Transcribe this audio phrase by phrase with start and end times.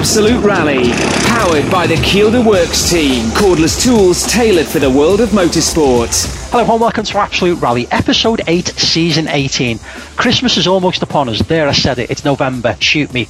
[0.00, 0.92] Absolute Rally,
[1.26, 6.50] powered by the Kielder Works team, cordless tools tailored for the world of motorsport.
[6.50, 9.78] Hello and welcome to Absolute Rally, episode 8, season 18.
[10.16, 11.40] Christmas is almost upon us.
[11.40, 12.10] There, I said it.
[12.10, 12.78] It's November.
[12.80, 13.28] Shoot me.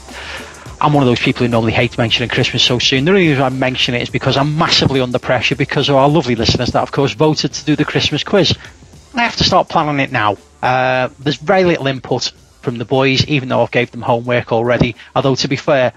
[0.80, 3.04] I'm one of those people who normally hate mentioning Christmas so soon.
[3.04, 6.36] The reason I mention it is because I'm massively under pressure because of our lovely
[6.36, 8.56] listeners that, of course, voted to do the Christmas quiz.
[9.12, 10.36] I have to start planning it now.
[10.62, 12.30] Uh, there's very little input
[12.62, 14.94] from the boys, even though I've gave them homework already.
[15.16, 15.94] Although, to be fair,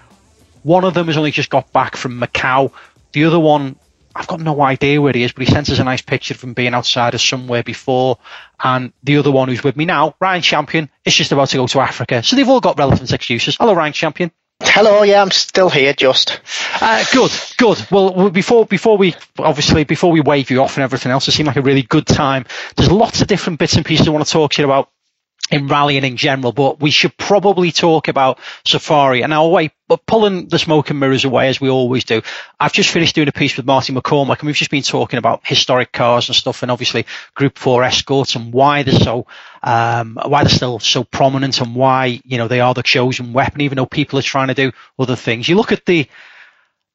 [0.63, 2.71] one of them has only just got back from Macau.
[3.11, 3.75] The other one,
[4.15, 6.53] I've got no idea where he is, but he sent us a nice picture from
[6.53, 8.17] being outside of somewhere before.
[8.63, 11.67] And the other one who's with me now, Ryan Champion, is just about to go
[11.67, 12.23] to Africa.
[12.23, 13.57] So they've all got relevant excuses.
[13.57, 14.31] Hello, Ryan Champion.
[14.61, 16.39] Hello, yeah, I'm still here, just.
[16.79, 17.85] Uh, good, good.
[17.91, 21.47] Well, before before we obviously before we wave you off and everything else, it seemed
[21.47, 22.45] like a really good time.
[22.75, 24.89] There's lots of different bits and pieces I want to talk to you about
[25.51, 29.23] in rallying in general, but we should probably talk about Safari.
[29.23, 32.21] And I'll wait, but pulling the smoke and mirrors away as we always do.
[32.59, 35.41] I've just finished doing a piece with Martin McCormack and we've just been talking about
[35.43, 37.05] historic cars and stuff and obviously
[37.35, 39.27] Group 4 escorts and why they're so,
[39.61, 43.61] um, why they're still so prominent and why, you know, they are the chosen weapon,
[43.61, 45.47] even though people are trying to do other things.
[45.47, 46.07] You look at the,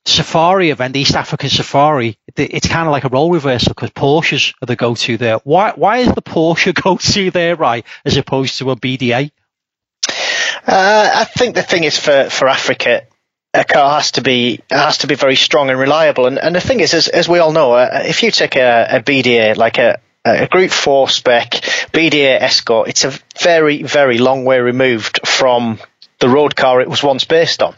[0.04, 4.66] safari event, East African Safari, it's kind of like a role reversal because Porsches are
[4.66, 5.38] the go-to there.
[5.44, 9.30] Why why is the Porsche go-to there, right, as opposed to a BDA?
[10.66, 13.02] Uh, I think the thing is for for Africa,
[13.54, 16.26] a car has to be has to be very strong and reliable.
[16.26, 18.86] And, and the thing is, as, as we all know, uh, if you take a,
[18.90, 21.50] a BDA like a a Group 4 spec
[21.92, 25.78] BDA Escort, it's a very, very long way removed from
[26.20, 27.74] the road car it was once based on.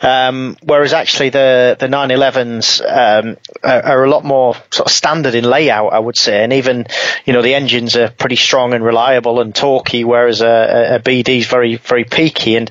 [0.00, 5.34] Um, whereas actually the the 911s um, are, are, a lot more sort of standard
[5.34, 6.86] in layout, I would say, and even
[7.24, 11.38] you know the engines are pretty strong and reliable and torquey, whereas a, a BD
[11.38, 12.70] is very very peaky and.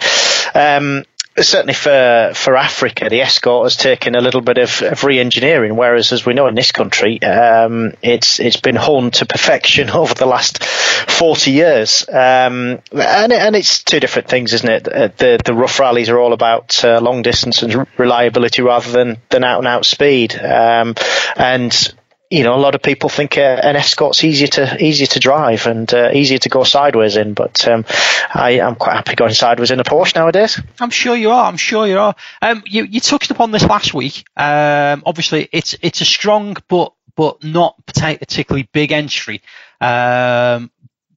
[0.54, 1.04] Um,
[1.40, 6.12] certainly for for Africa, the Escort has taken a little bit of, of re-engineering, whereas
[6.12, 10.26] as we know in this country, um, it's it's been honed to perfection over the
[10.26, 14.88] last forty years, um, and and it's two different things, isn't it?
[14.88, 19.18] Uh, the the rough rallies are all about uh, long distance and reliability rather than
[19.30, 20.96] than out and out speed, um,
[21.36, 21.94] and
[22.30, 25.66] you know, a lot of people think uh, an Escort's easier to easier to drive
[25.66, 27.86] and uh, easier to go sideways in, but um,
[28.34, 30.62] I, am quite happy going sideways in a Porsche nowadays.
[30.80, 31.46] I'm sure you are.
[31.46, 32.16] I'm sure you are.
[32.42, 34.26] Um, you, you touched upon this last week.
[34.36, 39.42] Um, obviously, it's it's a strong but but not particularly big entry.
[39.80, 40.70] Um,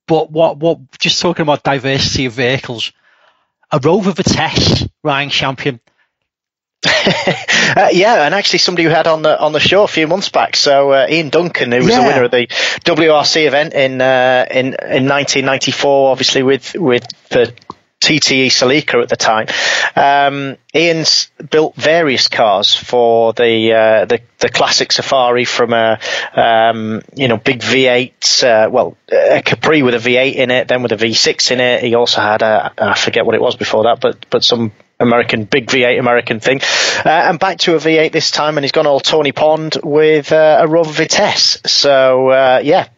[0.06, 2.92] but what what just talking about diversity of vehicles,
[3.72, 5.80] a Rover Vitesse, Ryan Champion
[6.86, 10.30] uh, yeah, and actually somebody who had on the on the show a few months
[10.30, 10.56] back.
[10.56, 12.00] So uh, Ian Duncan, who was yeah.
[12.00, 17.52] the winner of the WRC event in uh, in in 1994, obviously with with the
[18.00, 19.46] TTE Celica at the time.
[19.94, 26.00] Um, Ian's built various cars for the uh, the, the classic Safari from a
[26.34, 30.82] um, you know big V8, uh, well a Capri with a V8 in it, then
[30.82, 31.82] with a V6 in it.
[31.82, 35.44] He also had a I forget what it was before that, but but some American
[35.44, 36.60] big V8 American thing,
[37.04, 40.32] uh, and back to a V8 this time, and he's gone all Tony Pond with
[40.32, 41.58] uh, a Rover Vitesse.
[41.66, 42.88] So uh, yeah,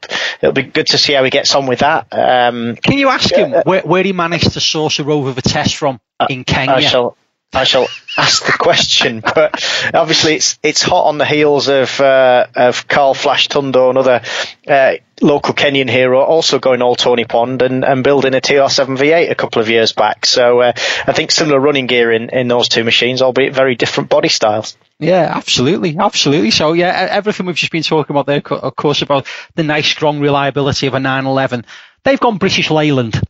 [0.40, 2.08] it'll be good to see how he gets on with that.
[2.12, 6.00] Um, Can you ask him where, where he managed to source a Rover Vitesse from
[6.18, 6.74] uh, in Kenya?
[6.74, 7.16] I shall,
[7.52, 7.86] I shall
[8.16, 9.62] ask the question, but
[9.94, 14.22] obviously it's it's hot on the heels of uh, of Carl Flash Tundo, another
[14.66, 19.30] uh, local Kenyan hero, also going all Tony Pond and, and building a TR7 V8
[19.30, 20.26] a couple of years back.
[20.26, 20.72] So uh,
[21.06, 24.76] I think similar running gear in, in those two machines, albeit very different body styles.
[24.98, 26.50] Yeah, absolutely, absolutely.
[26.50, 30.20] So yeah, everything we've just been talking about there, of course, about the nice strong
[30.20, 31.64] reliability of a 911.
[32.04, 33.20] They've gone British Leyland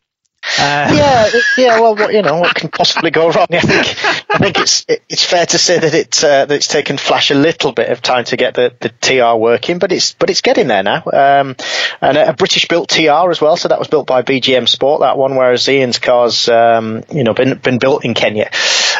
[0.59, 1.81] uh, yeah, yeah.
[1.81, 3.47] Well, you know, what can possibly go wrong?
[3.51, 6.99] I think, I think it's it's fair to say that it's uh, that it's taken
[6.99, 10.31] Flash a little bit of time to get the, the TR working, but it's but
[10.31, 11.03] it's getting there now.
[11.05, 11.57] Um,
[12.01, 15.01] and a, a British built TR as well, so that was built by BGM Sport,
[15.01, 18.51] that one, whereas Ian's car's um, you know been been built in Kenya.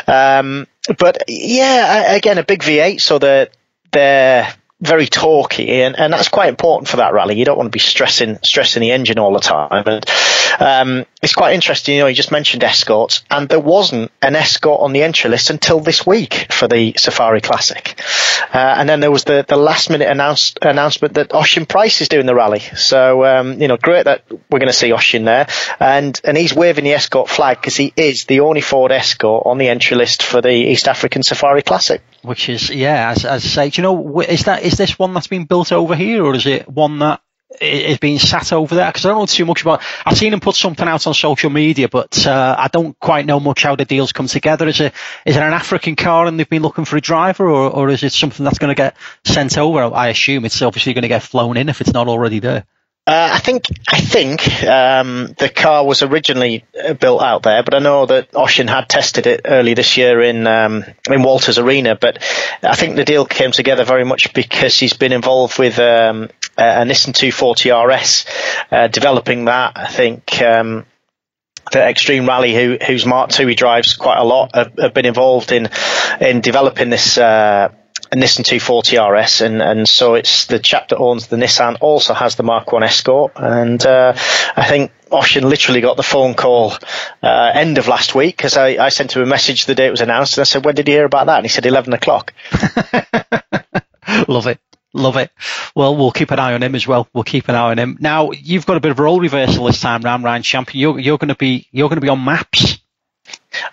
[0.07, 0.67] Um,
[0.99, 3.51] but yeah, again, a big V8, so the
[3.91, 4.53] they're
[4.83, 7.39] very torquey, and, and that's quite important for that rally.
[7.39, 9.85] You don't want to be stressing stressing the engine all the time.
[9.87, 10.05] And
[10.59, 11.95] um, it's quite interesting.
[11.95, 15.51] You know, you just mentioned escorts, and there wasn't an escort on the entry list
[15.51, 18.01] until this week for the Safari Classic.
[18.53, 22.09] Uh, and then there was the, the last minute announce, announcement that Osian Pryce is
[22.09, 22.61] doing the rally.
[22.61, 25.47] So um, you know, great that we're going to see Osian there,
[25.79, 29.59] and and he's waving the escort flag because he is the only Ford Escort on
[29.59, 32.03] the entry list for the East African Safari Classic.
[32.23, 35.13] Which is yeah, as, as I say, do you know, is that is this one
[35.13, 37.21] that's been built over here, or is it one that
[37.61, 38.87] is being sat over there?
[38.87, 39.83] Because I don't know too much about.
[40.07, 43.41] I've seen him put something out on social media, but uh, I don't quite know
[43.41, 44.69] much how the deals come together.
[44.69, 44.95] Is it
[45.27, 48.05] is it an African car and they've been looking for a driver, or or is
[48.05, 49.83] it something that's going to get sent over?
[49.83, 52.65] I assume it's obviously going to get flown in if it's not already there.
[53.05, 57.75] Uh, I think I think um, the car was originally uh, built out there, but
[57.75, 61.97] I know that Osian had tested it early this year in um, in Walters Arena.
[61.97, 62.23] But
[62.63, 66.85] I think the deal came together very much because he's been involved with um, a
[66.85, 68.27] Nissan 240 RS,
[68.71, 69.73] uh, developing that.
[69.75, 70.41] I think.
[70.41, 70.87] Um,
[71.71, 75.07] the Extreme Rally, who, whose Mark II he drives quite a lot, have, have been
[75.07, 75.71] involved in
[76.21, 77.73] in developing this uh,
[78.11, 82.15] a Nissan 240 RS, and, and so it's the chap that owns the Nissan also
[82.15, 84.13] has the Mark One Escort, and uh,
[84.57, 86.75] I think Osian literally got the phone call
[87.23, 89.91] uh, end of last week because I, I sent him a message the day it
[89.91, 91.93] was announced, and I said, "When did you hear about that?" And he said, "11
[91.93, 92.35] o'clock."
[94.29, 94.59] Love it.
[94.95, 95.31] Love it.
[95.75, 97.09] Well, we'll keep an eye on him as well.
[97.15, 97.97] We'll keep an eye on him.
[97.99, 100.81] Now, you've got a bit of a role reversal this time round, Ryan Champion.
[100.81, 102.79] You're, you're going to be you're going to be on maps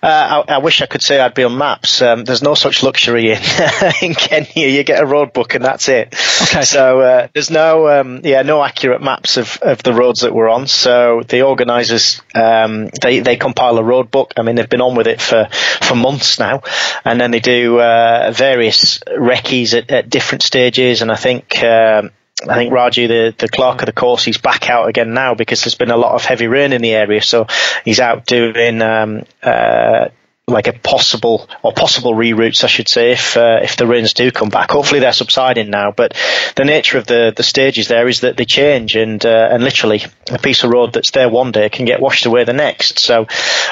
[0.02, 2.02] uh, I, I, wish I could say I'd be on maps.
[2.02, 3.38] Um, there's no such luxury in
[4.02, 4.68] in Kenya.
[4.68, 6.08] You get a road book and that's it.
[6.08, 6.64] Okay.
[6.64, 10.50] So uh, there's no um, yeah no accurate maps of, of the roads that we're
[10.50, 10.68] on.
[10.68, 14.34] So the organisers um, they they compile a road book.
[14.38, 15.48] I mean they've been on with it for
[15.82, 16.62] for months now,
[17.06, 21.02] and then they do uh, various recce's at, at, different stages.
[21.02, 22.12] And I think um,
[22.48, 25.62] I think Raju, the, the clerk of the course, he's back out again now because
[25.62, 27.22] there's been a lot of heavy rain in the area.
[27.22, 27.48] So
[27.84, 30.10] he's out doing um, uh,
[30.48, 34.32] like a possible or possible reroutes, I should say, if uh, if the rains do
[34.32, 34.72] come back.
[34.72, 35.92] Hopefully they're subsiding now.
[35.92, 36.16] But
[36.56, 40.04] the nature of the the stages there is that they change, and uh, and literally
[40.32, 43.00] a piece of road that's there one day can get washed away the next.
[43.00, 43.28] So.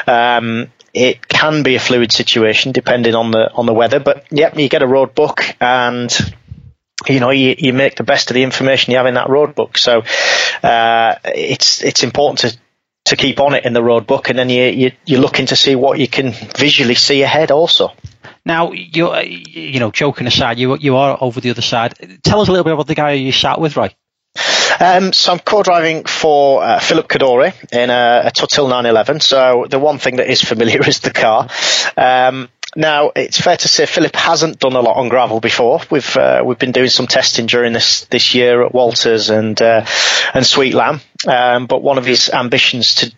[0.05, 4.57] Um, it can be a fluid situation depending on the on the weather, but yep,
[4.57, 6.09] you get a road book and
[7.05, 9.53] you know, you, you make the best of the information you have in that road
[9.53, 9.77] book.
[9.77, 10.03] So
[10.63, 12.57] uh, it's it's important to
[13.05, 15.55] to keep on it in the road book, and then you, you you're looking to
[15.55, 17.93] see what you can visually see ahead also.
[18.45, 22.19] Now, you you know, joking aside, you you are over the other side.
[22.23, 23.93] Tell us a little bit about the guy you sat with, right?
[24.79, 29.21] Um, so I'm co-driving for uh, Philip Kadoorie in a, a Tuthill 911.
[29.21, 31.49] So the one thing that is familiar is the car.
[31.97, 35.79] Um, now, it's fair to say Philip hasn't done a lot on gravel before.
[35.89, 39.85] We've uh, we've been doing some testing during this this year at Walters and uh,
[40.33, 43.13] and Sweet Lamb, um, but one of his ambitions to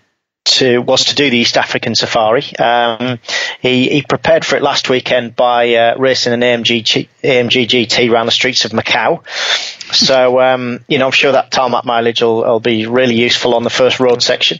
[0.45, 2.55] to was to do the East African Safari.
[2.57, 3.19] Um,
[3.61, 8.25] he, he prepared for it last weekend by uh, racing an AMG AMG GT around
[8.25, 9.25] the streets of Macau.
[9.93, 13.63] So um, you know, I'm sure that tarmac mileage will, will, be really useful on
[13.63, 14.59] the first road section.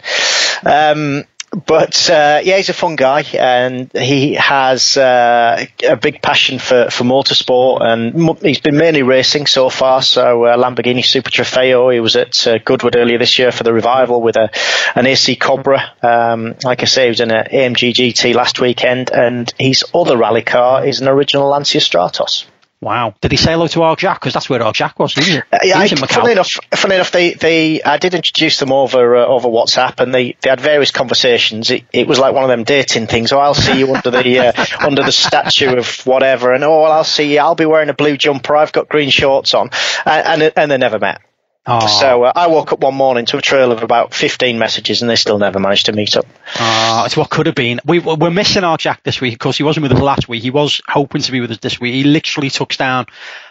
[0.65, 6.59] Um, but uh, yeah, he's a fun guy, and he has uh, a big passion
[6.59, 10.01] for, for motorsport, and he's been mainly racing so far.
[10.01, 11.91] So uh, Lamborghini Super Trofeo.
[11.91, 14.51] He was at uh, Goodwood earlier this year for the revival with a
[14.95, 15.91] an AC Cobra.
[16.03, 20.17] Um, like I say, he was in an AMG GT last weekend, and his other
[20.17, 22.45] rally car is an original Lancia Stratos.
[22.81, 23.13] Wow.
[23.19, 24.21] Did he say hello to Arg Jack?
[24.21, 25.13] Because that's where Arg Jack was.
[25.13, 28.57] He was, uh, yeah, he was funny enough, funny enough, they, they, I did introduce
[28.59, 31.71] them over uh, over WhatsApp, and they, they had various conversations.
[31.71, 33.33] It, it was like one of them dating things.
[33.33, 36.91] Oh, I'll see you under the uh, under the statue of whatever, and oh, well,
[36.91, 37.39] I'll see you.
[37.39, 38.55] I'll be wearing a blue jumper.
[38.55, 39.71] I've got green shorts on,
[40.05, 41.21] and and, and they never met.
[41.71, 41.85] Oh.
[41.85, 45.09] So uh, I woke up one morning to a trail of about 15 messages, and
[45.09, 46.25] they still never managed to meet up.
[46.59, 47.79] Oh, it's what could have been.
[47.85, 49.33] We, we're missing our Jack this week.
[49.33, 50.41] Of course, he wasn't with us last week.
[50.41, 51.93] He was hoping to be with us this week.
[51.93, 53.05] He literally took down,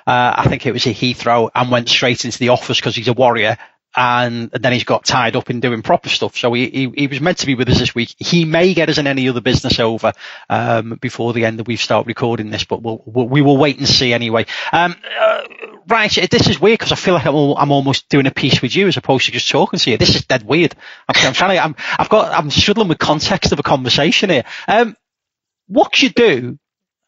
[0.06, 3.08] uh, I think it was a Heathrow, and went straight into the office because he's
[3.08, 3.56] a warrior
[3.97, 6.37] and then he's got tied up in doing proper stuff.
[6.37, 8.14] So he, he, he, was meant to be with us this week.
[8.18, 10.12] He may get us in any other business over
[10.49, 13.78] um, before the end that we start recording this, but we'll, we'll we will wait
[13.78, 14.47] and see anyway.
[14.73, 15.42] Um, uh,
[15.87, 18.76] right, this is weird because I feel like I'm, I'm, almost doing a piece with
[18.76, 19.97] you as opposed to just talking to you.
[19.97, 20.75] This is dead weird.
[21.09, 21.64] I'm, I'm trying to.
[21.64, 22.33] I'm, I've got.
[22.33, 24.45] I'm struggling with context of a conversation here.
[24.66, 24.97] Um,
[25.66, 26.59] what you do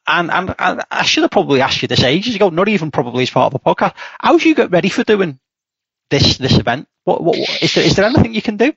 [0.06, 3.22] and, and, and, I should have probably asked you this ages ago, not even probably
[3.22, 3.94] as part of a podcast.
[4.18, 5.38] How do you get ready for doing
[6.10, 6.88] this this event?
[7.04, 8.72] What, what, what is there is there anything you can do?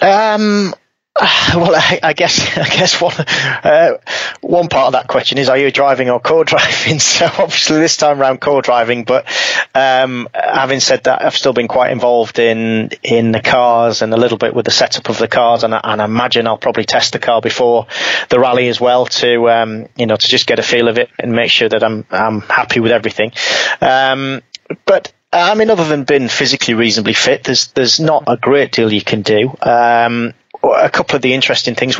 [0.00, 0.74] Um,
[1.54, 3.98] well, I, I, guess I guess one uh,
[4.40, 6.98] one part of that question is: Are you driving or co-driving?
[7.06, 9.26] So obviously this time around co-driving, but
[9.74, 14.16] um, having said that, I've still been quite involved in in the cars and a
[14.16, 17.12] little bit with the setup of the cars, and, and I imagine I'll probably test
[17.12, 17.86] the car before
[18.28, 21.08] the rally as well to um, you know to just get a feel of it
[21.18, 23.32] and make sure that I'm I'm happy with everything.
[23.80, 24.42] Um,
[24.84, 28.92] but I mean, other than being physically reasonably fit, there's there's not a great deal
[28.92, 29.54] you can do.
[29.60, 31.98] Um, a couple of the interesting things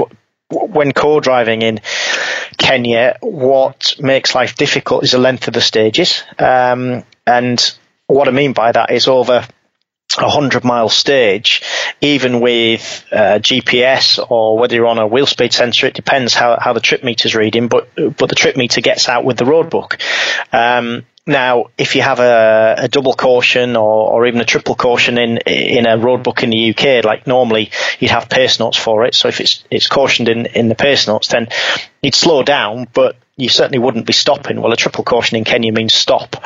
[0.48, 1.80] when co-driving in
[2.56, 6.22] Kenya, what makes life difficult is the length of the stages.
[6.38, 9.46] Um, and what I mean by that is over
[10.18, 11.62] a hundred mile stage,
[12.00, 16.58] even with uh, GPS or whether you're on a wheel speed sensor, it depends how,
[16.60, 19.68] how the trip meter's reading, but but the trip meter gets out with the road
[19.68, 19.98] book.
[20.52, 25.18] Um, now, if you have a, a double caution or, or, even a triple caution
[25.18, 29.04] in in a road book in the UK, like normally you'd have pace notes for
[29.04, 29.14] it.
[29.14, 31.48] So if it's it's cautioned in, in the pace notes, then
[32.00, 34.60] you'd slow down, but you certainly wouldn't be stopping.
[34.60, 36.42] Well, a triple caution in Kenya means stop.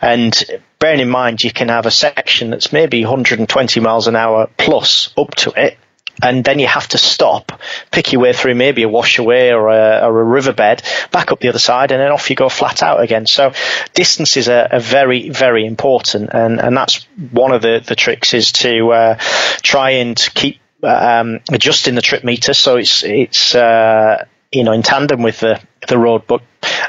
[0.00, 0.34] And
[0.78, 5.12] bearing in mind, you can have a section that's maybe 120 miles an hour plus
[5.16, 5.78] up to it.
[6.22, 7.60] And then you have to stop,
[7.90, 11.48] pick your way through maybe a washaway or a, or a riverbed, back up the
[11.48, 13.26] other side, and then off you go flat out again.
[13.26, 13.52] So
[13.92, 16.30] distances are, are very, very important.
[16.32, 19.14] And, and that's one of the, the tricks is to uh,
[19.62, 24.82] try and keep um, adjusting the trip meter so it's it's uh, you know in
[24.82, 26.42] tandem with the the road book,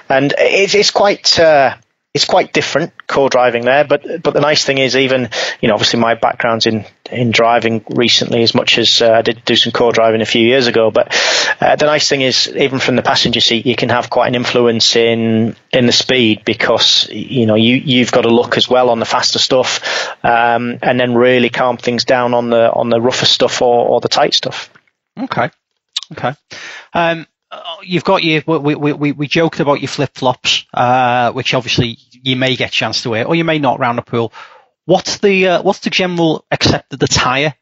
[0.10, 1.40] and it's, it's quite.
[1.40, 1.75] Uh,
[2.13, 5.30] it's quite different co-driving there, but but the nice thing is even
[5.62, 9.46] you know obviously my background's in in driving recently as much as uh, I did
[9.46, 10.91] do some co-driving a few years ago.
[10.91, 11.15] But
[11.62, 14.36] uh, the nice thing is even from the passenger seat you can have quite an
[14.36, 18.89] influence in in the speed because you know you you've got to look as well
[18.89, 23.00] on the faster stuff um, and then really calm things down on the on the
[23.00, 24.70] rougher stuff or, or the tight stuff.
[25.17, 25.50] Okay,
[26.12, 26.34] okay.
[26.93, 27.27] Um,
[27.84, 32.36] you've got your we, we, we, joked about your flip flops, uh, which obviously you
[32.36, 34.34] may get a chance to wear, or you may not round the pool.
[34.86, 37.56] What's the uh, what's the general accepted attire?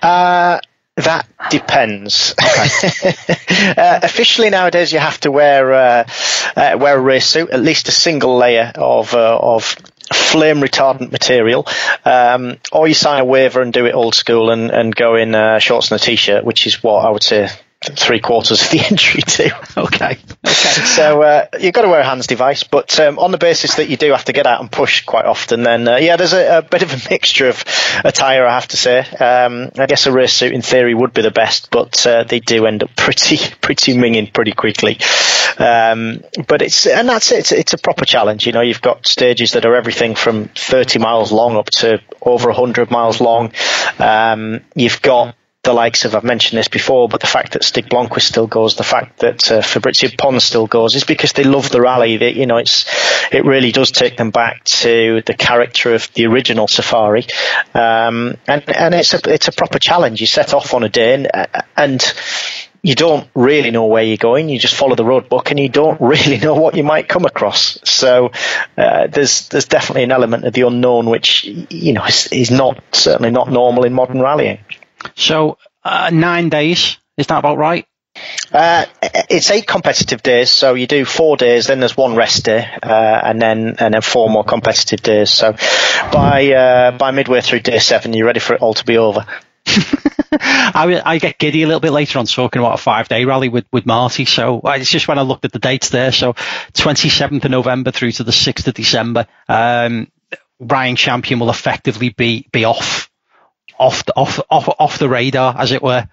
[0.00, 0.60] Uh,
[0.96, 2.34] that depends.
[2.40, 3.14] Okay.
[3.76, 6.08] uh, officially nowadays, you have to wear uh,
[6.56, 9.76] uh, wear a race suit, at least a single layer of uh, of
[10.12, 11.66] flame retardant material,
[12.04, 15.34] um, or you sign a waiver and do it old school and, and go in
[15.34, 17.48] uh, shorts and a t-shirt, which is what I would say
[17.92, 19.50] three quarters of the entry too.
[19.76, 20.18] Okay.
[20.46, 20.84] Okay.
[20.84, 23.88] So uh, you've got to wear a HANS device, but um, on the basis that
[23.88, 26.58] you do have to get out and push quite often, then uh, yeah, there's a,
[26.58, 27.64] a, bit of a mixture of
[28.04, 29.00] attire, I have to say.
[29.00, 32.40] Um, I guess a race suit in theory would be the best, but uh, they
[32.40, 34.98] do end up pretty pretty minging pretty quickly.
[35.58, 37.40] Um, but it's and that's it.
[37.40, 38.46] It's, it's, a proper challenge.
[38.46, 42.48] You know, you've got stages that are everything from 30 miles long up to over
[42.48, 43.52] 100 miles long.
[43.98, 47.86] Um, you've got the likes of I've mentioned this before, but the fact that Stig
[47.86, 51.70] Blomqvist still goes, the fact that uh, Fabrizio Pons still goes, is because they love
[51.70, 52.18] the rally.
[52.18, 52.84] That you know, it's
[53.32, 57.26] it really does take them back to the character of the original Safari,
[57.72, 60.20] um, and and it's a it's a proper challenge.
[60.20, 62.14] You set off on a day and, and
[62.84, 64.50] you don't really know where you're going.
[64.50, 67.24] You just follow the road book, and you don't really know what you might come
[67.24, 67.78] across.
[67.84, 68.30] So
[68.76, 72.82] uh, there's there's definitely an element of the unknown, which you know is, is not
[72.92, 74.58] certainly not normal in modern rallying.
[75.14, 77.86] So uh, nine days, is that about right?
[78.52, 82.64] Uh, it's eight competitive days, so you do four days, then there's one rest day,
[82.82, 85.30] uh, and then and then four more competitive days.
[85.30, 85.56] So
[86.12, 89.26] by uh, by midway through day seven, you're ready for it all to be over.
[90.40, 93.48] I, I, get giddy a little bit later on talking about a five day rally
[93.48, 94.24] with, with Marty.
[94.24, 96.12] So it's just when I looked at the dates there.
[96.12, 100.08] So 27th of November through to the 6th of December, um,
[100.60, 103.10] Ryan Champion will effectively be, be off
[103.78, 106.08] off the, off off off the radar, as it were,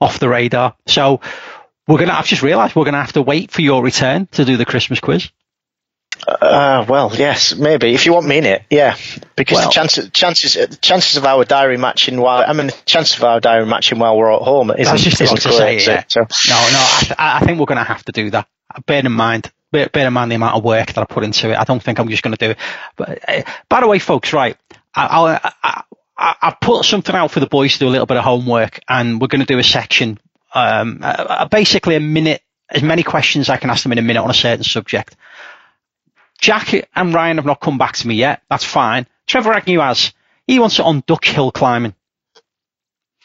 [0.00, 0.76] off the radar.
[0.86, 1.20] So
[1.86, 2.12] we're gonna.
[2.12, 5.00] I've just realised we're gonna have to wait for your return to do the Christmas
[5.00, 5.30] quiz.
[6.26, 8.96] Uh, well, yes, maybe if you want me in it, yeah,
[9.34, 13.16] because well, the chances chances chances of our diary matching while I mean the chances
[13.16, 16.04] of our diary matching while we're at home isn't, just isn't to say, yeah.
[16.06, 16.20] so.
[16.20, 18.46] No, no, I, th- I think we're going to have to do that.
[18.86, 21.50] Bear in mind, bear, bear, in mind the amount of work that I put into
[21.50, 21.56] it.
[21.56, 22.58] I don't think I'm just going to do it.
[22.96, 24.56] But uh, by the way, folks, right?
[24.94, 25.82] I, I,
[26.16, 28.80] I, I, put something out for the boys to do a little bit of homework,
[28.88, 30.18] and we're going to do a section,
[30.54, 34.22] um, uh, basically a minute, as many questions I can ask them in a minute
[34.22, 35.16] on a certain subject.
[36.40, 38.42] Jack and Ryan have not come back to me yet.
[38.50, 39.06] That's fine.
[39.26, 40.12] Trevor Agnew has.
[40.46, 41.94] He wants it on duck hill climbing.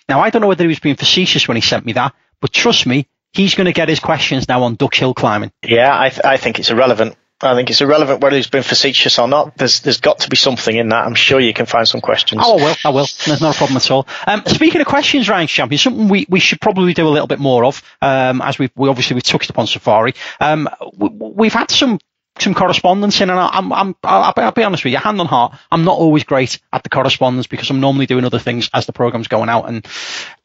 [0.08, 2.54] Now, I don't know whether he was being facetious when he sent me that, but
[2.54, 5.52] trust me, he's going to get his questions now on duck hill climbing.
[5.64, 9.20] Yeah, I, th- I think it's irrelevant I think it's irrelevant whether he's been facetious
[9.20, 9.56] or not.
[9.58, 11.06] There's there's got to be something in that.
[11.06, 12.42] I'm sure you can find some questions.
[12.44, 12.76] Oh, I will.
[12.86, 13.08] I will.
[13.26, 14.08] There's not a problem at all.
[14.26, 17.38] Um, speaking of questions, Ryan Champion, something we, we should probably do a little bit
[17.38, 20.16] more of, um, as we we obviously we touched upon Safari.
[20.40, 20.68] Um,
[20.98, 22.00] we, have had some
[22.42, 25.58] some correspondence in, and I'm, I'm, I'll, I'll, be honest with you, hand on heart,
[25.72, 28.94] I'm not always great at the correspondence because I'm normally doing other things as the
[28.94, 29.86] program's going out and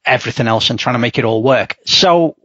[0.04, 1.78] everything else and trying to make it all work.
[1.86, 2.36] So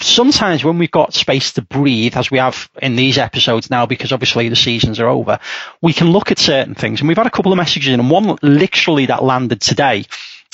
[0.00, 4.12] sometimes when we've got space to breathe, as we have in these episodes now, because
[4.12, 5.38] obviously the seasons are over,
[5.82, 7.00] we can look at certain things.
[7.00, 10.06] And we've had a couple of messages in, and one literally that landed today.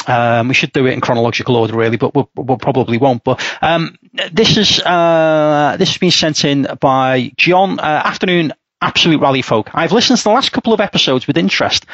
[0.07, 3.23] Um, we should do it in chronological order, really, but we we'll, we'll probably won't.
[3.25, 3.99] But um,
[4.33, 7.78] this is uh, this has been sent in by John.
[7.78, 9.71] Uh, afternoon, absolute rally folk.
[9.75, 11.87] I've listened to the last couple of episodes with interest.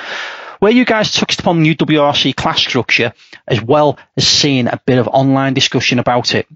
[0.59, 3.13] where you guys touched upon the new WRC class structure,
[3.47, 6.47] as well as seeing a bit of online discussion about it.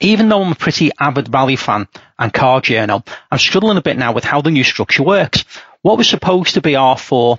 [0.00, 3.96] Even though I'm a pretty avid rally fan and car journal, I'm struggling a bit
[3.96, 5.44] now with how the new structure works.
[5.82, 7.38] What was supposed to be R4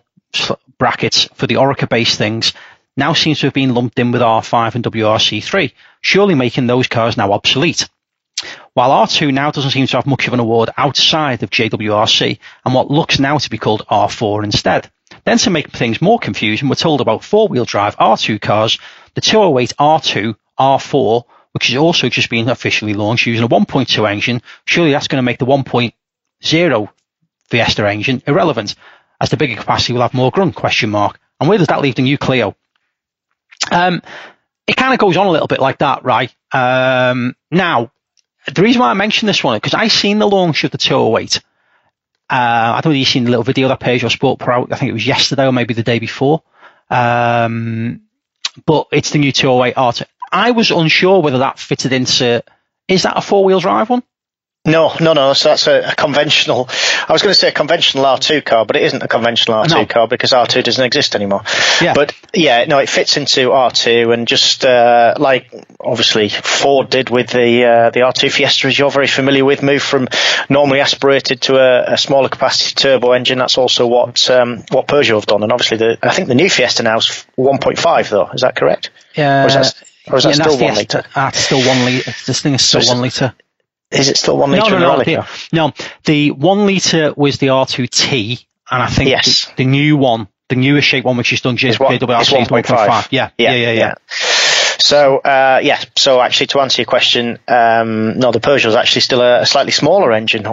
[0.78, 2.54] brackets for the Oreca based things
[3.00, 7.18] now seems to have been lumped in with R5 and WRC3, surely making those cars
[7.18, 7.90] now obsolete.
[8.74, 12.74] While R2 now doesn't seem to have much of an award outside of JWRC and
[12.74, 14.92] what looks now to be called R4 instead.
[15.26, 18.78] Then to make things more confusing, we're told about four-wheel drive R2 cars,
[19.16, 24.42] the 208 R2, R4, which has also just been officially launched using a 1.2 engine.
[24.66, 26.90] Surely that's going to make the 1.0
[27.50, 28.76] Fiesta engine irrelevant,
[29.20, 31.20] as the bigger capacity will have more grunt, question mark.
[31.40, 32.56] And where does that leave the new Clio?
[33.72, 34.02] Um,
[34.68, 36.34] it kind of goes on a little bit like that, right?
[36.52, 37.92] Um, now,
[38.54, 41.42] the reason why I mention this one, because I seen the launch of the 208.
[42.32, 44.72] Uh, I don't know if you've seen the little video that Peugeot Sport put out.
[44.72, 46.44] I think it was yesterday or maybe the day before.
[46.90, 48.02] Um,
[48.66, 50.06] but it's the new 208 R2.
[50.32, 52.44] I was unsure whether that fitted into,
[52.88, 54.04] is that a four wheel drive one?
[54.66, 55.32] No, no, no.
[55.34, 56.68] So that's a, a, conventional.
[57.08, 59.70] I was going to say a conventional R2 car, but it isn't a conventional R2
[59.70, 59.86] no.
[59.86, 61.44] car because R2 doesn't exist anymore.
[61.82, 61.94] Yeah.
[61.94, 65.50] But yeah, no, it fits into R2 and just uh, like
[65.80, 69.82] obviously Ford did with the uh, the R2 Fiesta, as you're very familiar with, move
[69.82, 70.10] from
[70.50, 73.38] normally aspirated to a, a smaller capacity turbo engine.
[73.40, 76.50] That's also what um, what Peugeot have done, and obviously the I think the new
[76.50, 78.30] Fiesta now is 1.5 though.
[78.32, 78.92] Is that correct?
[79.16, 79.46] Yeah.
[79.46, 81.04] Or is that, or is that yeah, still one litre?
[81.16, 82.14] Ah, still one litre.
[82.28, 83.34] This thing is still so one litre.
[83.92, 85.74] Is it still one litre no, no, no, the, no,
[86.06, 89.48] the one litre was the R2T, and I think yes.
[89.48, 93.08] the, the new one, the newer shape one, which is done just JWRC, is 1.5.
[93.10, 93.72] Yeah, yeah, yeah, yeah.
[93.74, 93.94] yeah.
[94.80, 99.02] So uh, yeah, so actually to answer your question, um, no, the Peugeot is actually
[99.02, 100.44] still a, a slightly smaller engine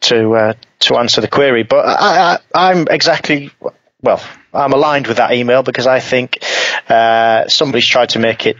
[0.00, 1.64] to uh, to answer the query.
[1.64, 3.50] But I, I, I'm exactly
[4.00, 4.22] well,
[4.54, 6.38] I'm aligned with that email because I think
[6.88, 8.56] uh, somebody's tried to make it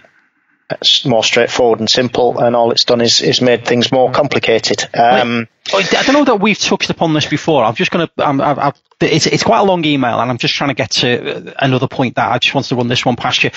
[1.05, 4.89] more straightforward and simple, and all it's done is, is made things more complicated.
[4.95, 7.65] Um, I don't know that we've touched upon this before.
[7.65, 8.75] I'm just going to.
[9.01, 12.17] It's it's quite a long email, and I'm just trying to get to another point
[12.17, 13.51] that I just wanted to run this one past you.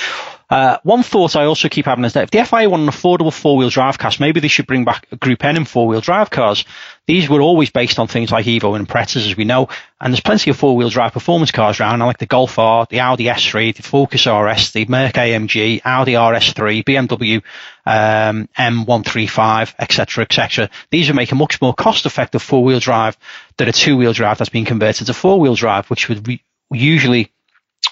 [0.49, 3.31] Uh, one thought I also keep having is that if the FIA want an affordable
[3.31, 6.65] four-wheel drive car, maybe they should bring back Group N and four-wheel drive cars.
[7.05, 9.69] These were always based on things like Evo and Imprezas, as we know,
[10.01, 12.01] and there's plenty of four-wheel drive performance cars around.
[12.01, 16.13] I like the Golf R, the Audi S3, the Focus RS, the Merc AMG, Audi
[16.13, 17.43] RS3, BMW
[17.85, 20.69] um, M135, etc., etc.
[20.89, 23.17] These would make a much more cost-effective four-wheel drive
[23.57, 27.31] than a two-wheel drive that's been converted to four-wheel drive, which would re- usually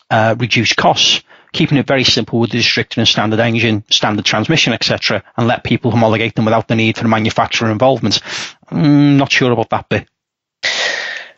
[0.09, 1.21] uh, reduce costs
[1.53, 5.63] keeping it very simple with the restricted and standard engine, standard transmission, etc., and let
[5.63, 8.21] people homologate them without the need for the manufacturer involvement.
[8.71, 10.07] Mm, not sure about that bit.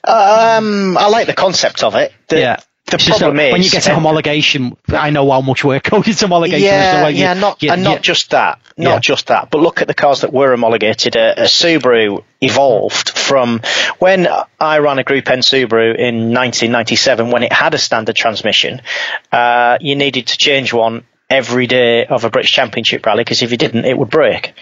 [0.04, 2.14] Um, I like the concept of it.
[2.30, 2.60] The, yeah.
[2.90, 6.08] The it's problem is when you get to homologation, I know how much work goes
[6.08, 6.62] into homologation.
[6.62, 9.00] Yeah, yeah, you, not you, and not just that, not yeah.
[9.00, 11.16] just that, but look at the cars that were homologated.
[11.16, 13.62] A, a, Subaru evolved from
[14.00, 14.28] when
[14.60, 18.82] I ran a Group N Subaru in 1997 when it had a standard transmission.
[19.32, 23.52] Uh, you needed to change one every day of a British Championship rally because if
[23.52, 24.54] you didn't, it would break.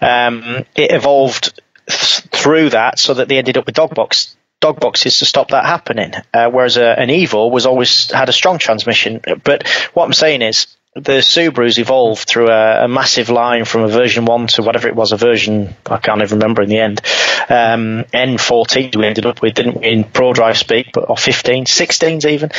[0.00, 4.80] Um, it evolved th- through that so that they ended up with dog box dog
[4.80, 6.12] boxes to stop that happening.
[6.32, 9.20] Uh, whereas a, an Evo was always had a strong transmission.
[9.44, 13.88] But what I'm saying is the Subarus evolved through a, a, massive line from a
[13.88, 17.00] version one to whatever it was, a version I can't even remember in the end.
[17.48, 22.28] Um, N14 we ended up with, didn't we, in Prodrive speak, but or 15, 16s
[22.28, 22.50] even,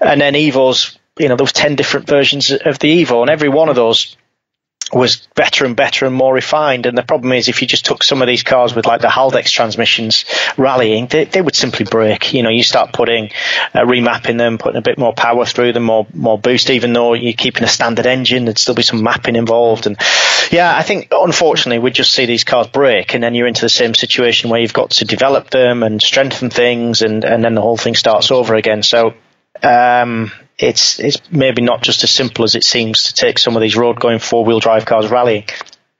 [0.00, 0.96] and then Evos.
[1.18, 4.16] You know, there was ten different versions of the Evo, and every one of those
[4.92, 6.86] was better and better and more refined.
[6.86, 9.08] And the problem is, if you just took some of these cars with like the
[9.08, 10.24] Haldex transmissions
[10.56, 12.32] rallying, they, they would simply break.
[12.32, 13.30] You know, you start putting,
[13.74, 16.70] uh, remapping them, putting a bit more power through them, more more boost.
[16.70, 19.86] Even though you're keeping a standard engine, there'd still be some mapping involved.
[19.86, 19.96] And
[20.50, 23.68] yeah, I think unfortunately we just see these cars break, and then you're into the
[23.68, 27.60] same situation where you've got to develop them and strengthen things, and and then the
[27.60, 28.82] whole thing starts over again.
[28.82, 29.14] So.
[29.62, 33.62] Um, it's it's maybe not just as simple as it seems to take some of
[33.62, 35.44] these road going four wheel drive cars rallying.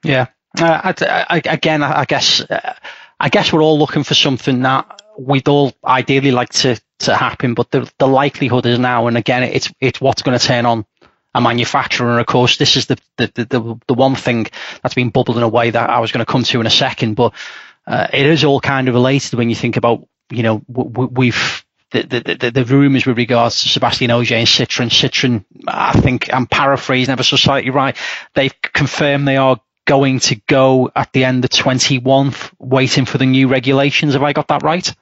[0.03, 2.73] Yeah, uh, I, I, again, I guess uh,
[3.19, 7.53] I guess we're all looking for something that we'd all ideally like to to happen,
[7.53, 10.85] but the the likelihood is now, and again, it's it's what's going to turn on
[11.33, 12.11] a manufacturer.
[12.11, 14.47] And of course, this is the the, the, the one thing
[14.81, 17.33] that's been bubbling away that I was going to come to in a second, but
[17.87, 22.03] uh, it is all kind of related when you think about, you know, we've the,
[22.03, 24.89] the, the, the rumours with regards to Sebastian Ogier and Citroen.
[24.89, 27.97] Citroen, I think I'm paraphrasing ever so slightly right.
[28.33, 33.25] They've confirmed they are going to go at the end of 21, waiting for the
[33.25, 34.13] new regulations.
[34.13, 34.93] Have I got that right?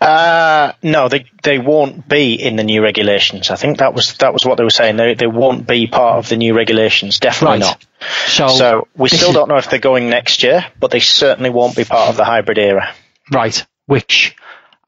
[0.00, 3.50] Uh, no, they they won't be in the new regulations.
[3.50, 4.96] I think that was that was what they were saying.
[4.96, 7.18] They they won't be part of the new regulations.
[7.20, 7.76] Definitely right.
[7.78, 7.86] not.
[8.26, 11.76] So, so we still don't know if they're going next year, but they certainly won't
[11.76, 12.92] be part of the hybrid era.
[13.32, 13.66] Right.
[13.86, 14.36] Which,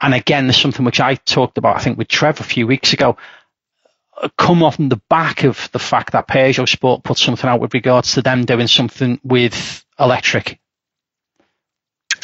[0.01, 1.77] and again, there's something which I talked about.
[1.77, 3.17] I think with Trev a few weeks ago.
[4.37, 8.15] Come off the back of the fact that Peugeot Sport put something out with regards
[8.15, 10.59] to them doing something with electric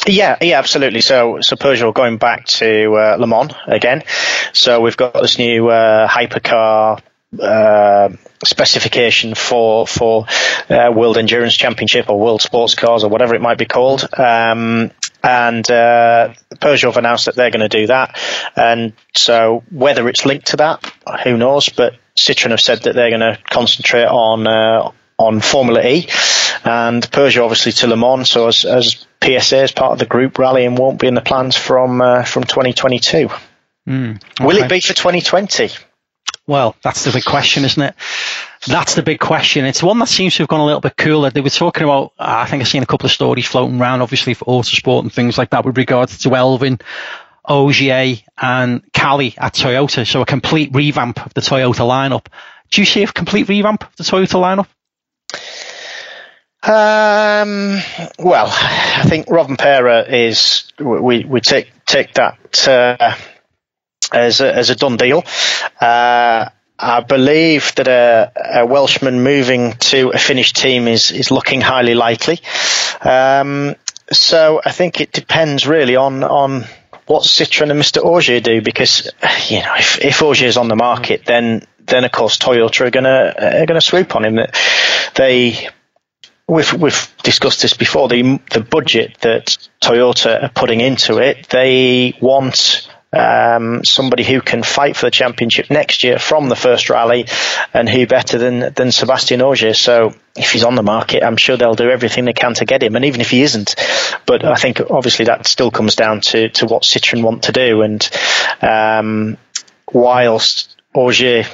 [0.07, 1.01] yeah, yeah, absolutely.
[1.01, 4.03] So, so Peugeot going back to uh, Le Mans again.
[4.53, 7.01] So we've got this new uh, hypercar
[7.39, 8.09] uh,
[8.43, 10.25] specification for for
[10.69, 14.07] uh, World Endurance Championship or World Sports Cars or whatever it might be called.
[14.17, 14.91] Um,
[15.23, 18.19] and uh, Peugeot have announced that they're going to do that.
[18.55, 20.93] And so whether it's linked to that,
[21.23, 21.69] who knows?
[21.69, 26.07] But Citroen have said that they're going to concentrate on uh, on Formula E
[26.65, 28.29] and Peugeot obviously to Le Mans.
[28.29, 31.55] So as, as PSA as part of the group rallying won't be in the plans
[31.55, 33.29] from uh, from 2022.
[33.87, 34.45] Mm, okay.
[34.45, 35.69] Will it be for 2020?
[36.47, 37.95] Well, that's the big question, isn't it?
[38.67, 39.65] That's the big question.
[39.65, 41.31] It's one that seems to have gone a little bit cooler.
[41.31, 44.35] They were talking about, I think I've seen a couple of stories floating around, obviously
[44.35, 46.81] for autosport and things like that with regards to Elfyn,
[47.47, 50.07] Ogier and Kalle at Toyota.
[50.07, 52.27] So a complete revamp of the Toyota lineup.
[52.71, 54.67] Do you see a complete revamp of the Toyota lineup?
[56.67, 57.79] Um,
[58.17, 63.15] well, I think Rovanperä is we we take take that uh,
[64.13, 65.23] as a, as a done deal.
[65.79, 71.61] Uh, I believe that a, a, Welshman moving to a Finnish team is is looking
[71.61, 72.39] highly likely.
[73.01, 73.75] Um,
[74.11, 76.65] so I think it depends really on on
[77.07, 78.03] what Citroen and Mr.
[78.03, 79.09] Ogier do because
[79.47, 82.91] you know if if Ogier is on the market then then of course Toyota are
[82.91, 84.39] gonna are gonna swoop on him.
[85.15, 85.69] They
[86.47, 88.09] we've we've discussed this before.
[88.09, 94.61] The the budget that Toyota are putting into it, they want um, somebody who can
[94.63, 97.25] fight for the championship next year from the first rally,
[97.73, 99.73] and who better than than Sebastian Ogier?
[99.73, 102.83] So if he's on the market, I'm sure they'll do everything they can to get
[102.83, 102.95] him.
[102.95, 103.75] And even if he isn't,
[104.25, 107.81] but I think obviously that still comes down to to what Citroen want to do.
[107.81, 108.09] And
[108.61, 109.37] um,
[109.91, 111.45] whilst Ogier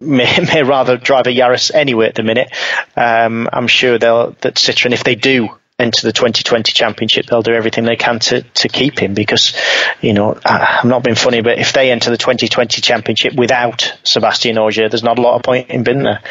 [0.00, 2.50] may, may rather drive a Yaris anyway at the minute.
[2.96, 5.50] Um, I'm sure they'll that Citroen, if they do
[5.80, 9.54] enter the 2020 championship, they'll do everything they can to, to keep him because,
[10.00, 14.58] you know, I'm not being funny, but if they enter the 2020 championship without Sebastian
[14.58, 16.22] Ogier, there's not a lot of point in being there.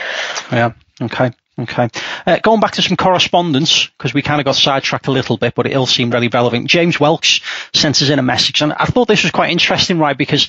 [0.52, 0.74] Yeah.
[1.02, 1.32] Okay.
[1.60, 1.90] Okay.
[2.26, 5.56] Uh, going back to some correspondence, because we kind of got sidetracked a little bit,
[5.56, 6.68] but it all seemed really relevant.
[6.68, 7.42] James Welch
[7.74, 10.18] sent us in a message, and I thought this was quite interesting, right?
[10.18, 10.48] Because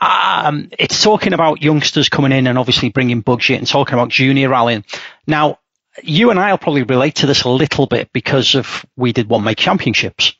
[0.00, 4.48] um, it's talking about youngsters coming in and obviously bringing budget and talking about junior
[4.48, 4.84] rallying.
[5.28, 5.60] Now,
[6.02, 9.28] you and I will probably relate to this a little bit because of we did
[9.28, 10.34] one make championships.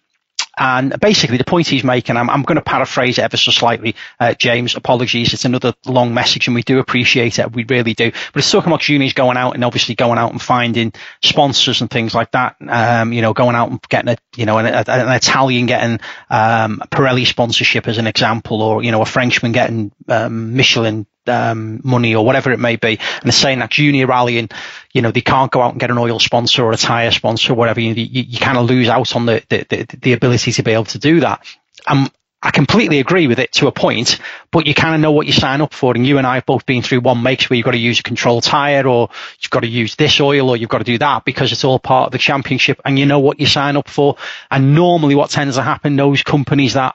[0.60, 3.94] And basically, the point he's making, I'm, I'm going to paraphrase it ever so slightly,
[4.18, 4.74] uh, James.
[4.74, 7.52] Apologies, it's another long message, and we do appreciate it.
[7.52, 8.10] We really do.
[8.10, 10.92] But it's talking about juniors going out and obviously going out and finding
[11.22, 12.56] sponsors and things like that.
[12.66, 16.82] Um, you know, going out and getting a, you know, an, an Italian getting um,
[16.90, 22.14] Pirelli sponsorship as an example, or you know, a Frenchman getting um, Michelin um, money
[22.14, 24.48] or whatever it may be, and they're saying that junior rallying,
[24.92, 27.52] you know, they can't go out and get an oil sponsor or a tire sponsor
[27.52, 27.80] or whatever.
[27.80, 30.72] You, you, you kind of lose out on the, the, the, the ability to be
[30.72, 31.46] able to do that.
[31.86, 32.10] Um,
[32.40, 34.20] I completely agree with it to a point,
[34.52, 35.94] but you kind of know what you sign up for.
[35.96, 37.98] And you and I have both been through one makes where you've got to use
[37.98, 39.10] a control tire or
[39.40, 41.80] you've got to use this oil or you've got to do that because it's all
[41.80, 44.16] part of the championship and you know what you sign up for.
[44.52, 46.94] And normally what tends to happen, those companies that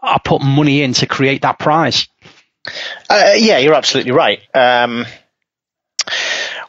[0.00, 2.06] are putting money in to create that prize
[3.10, 4.40] uh, yeah, you're absolutely right.
[4.54, 5.06] Um,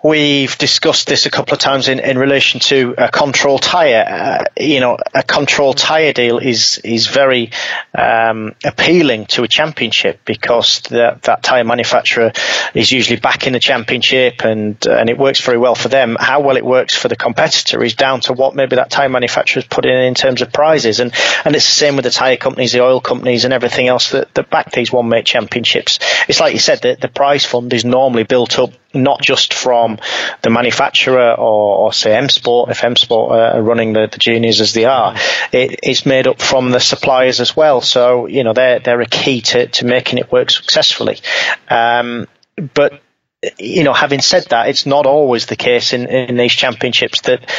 [0.02, 4.06] We've discussed this a couple of times in, in relation to a control tire.
[4.08, 7.52] Uh, you know, a control tire deal is is very
[7.94, 12.32] um, appealing to a championship because that that tire manufacturer
[12.74, 16.16] is usually back in the championship and and it works very well for them.
[16.18, 19.62] How well it works for the competitor is down to what maybe that tire manufacturer
[19.62, 21.02] has put in in terms of prizes.
[21.02, 24.12] And and it's the same with the tire companies, the oil companies, and everything else
[24.12, 26.00] that, that back these one make championships.
[26.30, 30.00] It's like you said, the prize fund is normally built up not just from
[30.42, 34.62] the manufacturer or, or say M Sport, if M Sport are running the, the juniors
[34.62, 35.16] as they are,
[35.52, 37.82] it, it's made up from the suppliers as well.
[37.82, 41.20] So, you know, they're, they're a key to, to making it work successfully.
[41.70, 42.28] Um,
[42.74, 43.02] but,
[43.58, 47.50] you know, having said that, it's not always the case in, in these championships that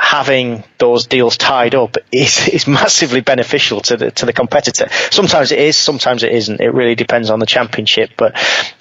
[0.00, 4.88] having those deals tied up is, is massively beneficial to the to the competitor.
[5.10, 6.60] Sometimes it is, sometimes it isn't.
[6.60, 8.34] It really depends on the championship, but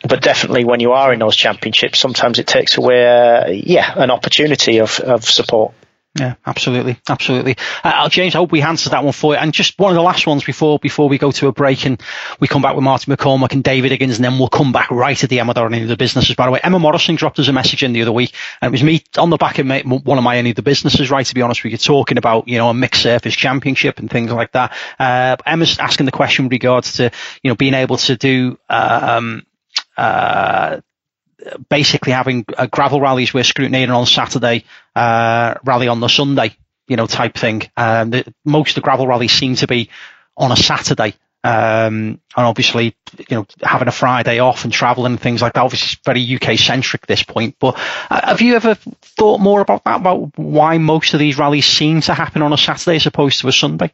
[0.07, 4.11] but definitely when you are in those championships, sometimes it takes away, uh, yeah, an
[4.11, 5.73] opportunity of of support.
[6.19, 7.55] Yeah, absolutely, absolutely.
[7.83, 9.39] Uh, uh, James, I hope we answered that one for you.
[9.39, 12.01] And just one of the last ones before before we go to a break and
[12.41, 15.21] we come back with Martin McCormack and David Higgins, and then we'll come back right
[15.23, 16.35] at the end Emma Any of the businesses.
[16.35, 18.71] By the way, Emma Morrison dropped us a message in the other week, and it
[18.71, 21.09] was me on the back of my, one of my any of the businesses.
[21.09, 24.09] Right, to be honest, we were talking about you know a mixed surface championship and
[24.09, 24.73] things like that.
[24.99, 27.11] Uh, Emma's asking the question with regards to
[27.43, 28.57] you know being able to do.
[28.69, 29.45] Um,
[29.97, 30.81] uh,
[31.69, 36.55] basically having uh, gravel rallies with scrutineering on Saturday, uh, rally on the Sunday,
[36.87, 37.63] you know, type thing.
[37.77, 39.89] Um, the, most of the gravel rallies seem to be
[40.35, 41.13] on a Saturday.
[41.41, 45.63] Um, and obviously, you know, having a Friday off and traveling and things like that,
[45.63, 47.55] obviously it's very UK centric this point.
[47.59, 51.65] But uh, have you ever thought more about that, about why most of these rallies
[51.65, 53.93] seem to happen on a Saturday as opposed to a Sunday?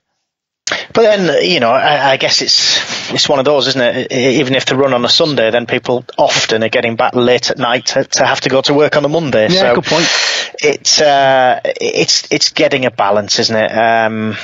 [0.67, 4.11] But then, you know, I, I, guess it's it's one of those, isn't it?
[4.11, 7.59] Even if they run on a Sunday, then people often are getting back late at
[7.59, 9.47] night to, to have to go to work on a Monday.
[9.49, 10.07] Yeah, so good point.
[10.63, 13.71] It's uh, it's it's getting a balance, isn't it?
[13.77, 14.35] Um,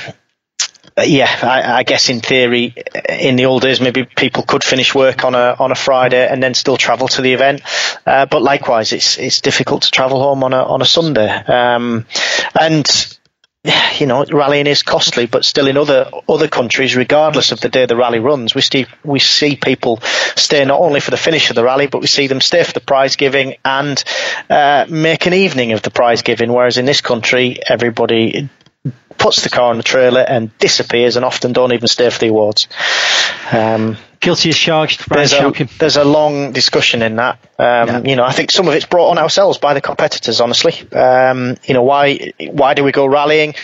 [0.96, 2.74] yeah, I, I, guess in theory,
[3.08, 6.42] in the old days, maybe people could finish work on a on a Friday and
[6.42, 7.62] then still travel to the event.
[8.06, 11.28] Uh, but likewise, it's it's difficult to travel home on a on a Sunday.
[11.28, 12.06] Um,
[12.60, 13.11] and
[13.98, 17.86] you know, rallying is costly, but still in other other countries, regardless of the day
[17.86, 20.00] the rally runs, we see we see people
[20.36, 22.72] stay not only for the finish of the rally, but we see them stay for
[22.72, 24.02] the prize giving and
[24.50, 26.52] uh, make an evening of the prize giving.
[26.52, 28.48] Whereas in this country, everybody
[29.22, 32.28] puts the car on the trailer and disappears, and often don't even stay for the
[32.28, 32.68] awards.
[33.52, 35.32] Um, Guilty as charged, there's.
[35.32, 37.40] A, there's a long discussion in that.
[37.58, 38.02] Um, yeah.
[38.04, 40.40] You know, I think some of it's brought on ourselves by the competitors.
[40.40, 43.54] Honestly, um, you know, why why do we go rallying?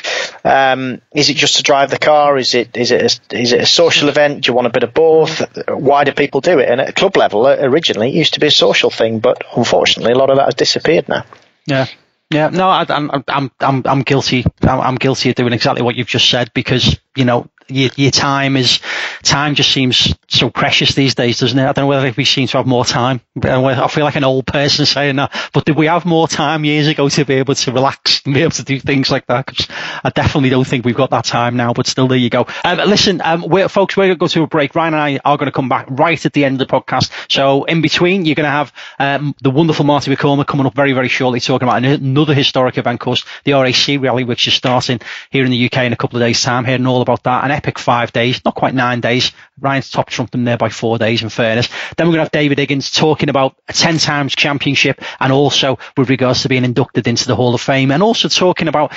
[0.45, 2.37] Um, is it just to drive the car?
[2.37, 4.45] Is it is it a, is it a social event?
[4.45, 5.43] Do you want a bit of both?
[5.69, 6.69] Why do people do it?
[6.69, 10.13] And at club level, uh, originally, it used to be a social thing, but unfortunately,
[10.13, 11.25] a lot of that has disappeared now.
[11.67, 11.87] Yeah,
[12.31, 14.45] yeah, no, I, am I'm, I'm, I'm guilty.
[14.63, 18.11] I'm, I'm, guilty of doing exactly what you've just said because you know your, your
[18.11, 18.81] time is
[19.23, 21.63] time just seems so precious these days, doesn't it?
[21.63, 23.21] I don't know whether we seem to have more time.
[23.43, 26.87] I feel like an old person saying that, but did we have more time years
[26.87, 29.47] ago to be able to relax and be able to do things like that?
[29.47, 29.69] Because
[30.05, 31.73] I definitely don't think we've got that time now.
[31.73, 32.47] But still, there you go.
[32.65, 34.75] Um, listen, um, we're, folks, we're going to go to a break.
[34.75, 37.11] Ryan and I are going to come back right at the end of the podcast.
[37.31, 40.93] So in between, you're going to have um, the wonderful Marty McCormack coming up very,
[40.93, 45.01] very shortly, talking about another historic event, of course, the RAC rally, which is starting
[45.31, 46.65] here in the UK in a couple of days' time.
[46.65, 49.33] Hearing all about that, an epic five days, not quite nine days.
[49.61, 51.69] Ryan's top trumped them there by four days, in fairness.
[51.97, 55.81] Then we're going to have David Higgins talking about a 10 times championship and also
[55.97, 58.93] with regards to being inducted into the Hall of Fame and also talking about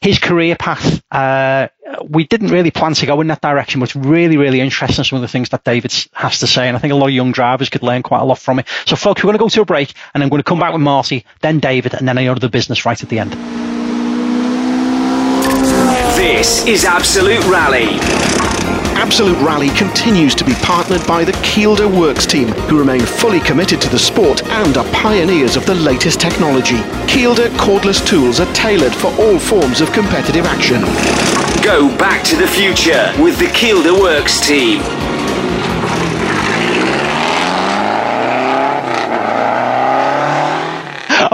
[0.00, 1.02] his career path.
[1.10, 1.66] Uh,
[2.08, 5.16] we didn't really plan to go in that direction, but it's really, really interesting some
[5.16, 6.68] of the things that David has to say.
[6.68, 8.68] And I think a lot of young drivers could learn quite a lot from it.
[8.86, 10.72] So, folks, we're going to go to a break and I'm going to come back
[10.72, 13.63] with Marty, then David, and then any other business right at the end.
[16.24, 17.98] This is Absolute Rally.
[18.96, 23.78] Absolute Rally continues to be partnered by the Kielder Works team, who remain fully committed
[23.82, 26.78] to the sport and are pioneers of the latest technology.
[27.12, 30.80] Kielder cordless tools are tailored for all forms of competitive action.
[31.62, 34.80] Go back to the future with the Kielder Works team.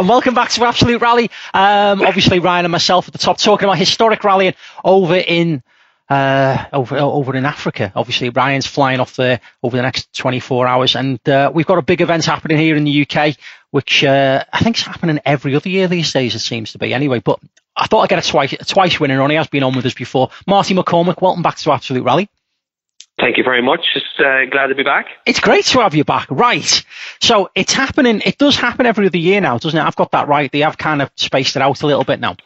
[0.00, 1.30] And welcome back to Absolute Rally.
[1.52, 5.62] Um, obviously, Ryan and myself at the top talking about historic rallying over in
[6.08, 7.92] uh, over over in Africa.
[7.94, 11.82] Obviously, Ryan's flying off there over the next 24 hours, and uh, we've got a
[11.82, 13.36] big event happening here in the UK,
[13.72, 16.34] which uh, I think is happening every other year these days.
[16.34, 17.20] It seems to be anyway.
[17.20, 17.38] But
[17.76, 19.28] I thought I'd get a twice a twice winner on.
[19.28, 20.30] He has been on with us before.
[20.46, 22.30] Marty McCormack, welcome back to Absolute Rally.
[23.20, 23.80] Thank you very much.
[23.92, 25.06] Just uh, glad to be back.
[25.26, 26.26] It's great to have you back.
[26.30, 26.82] Right.
[27.20, 28.22] So it's happening.
[28.24, 29.82] It does happen every other year now, doesn't it?
[29.82, 30.50] I've got that right.
[30.50, 32.36] They have kind of spaced it out a little bit now.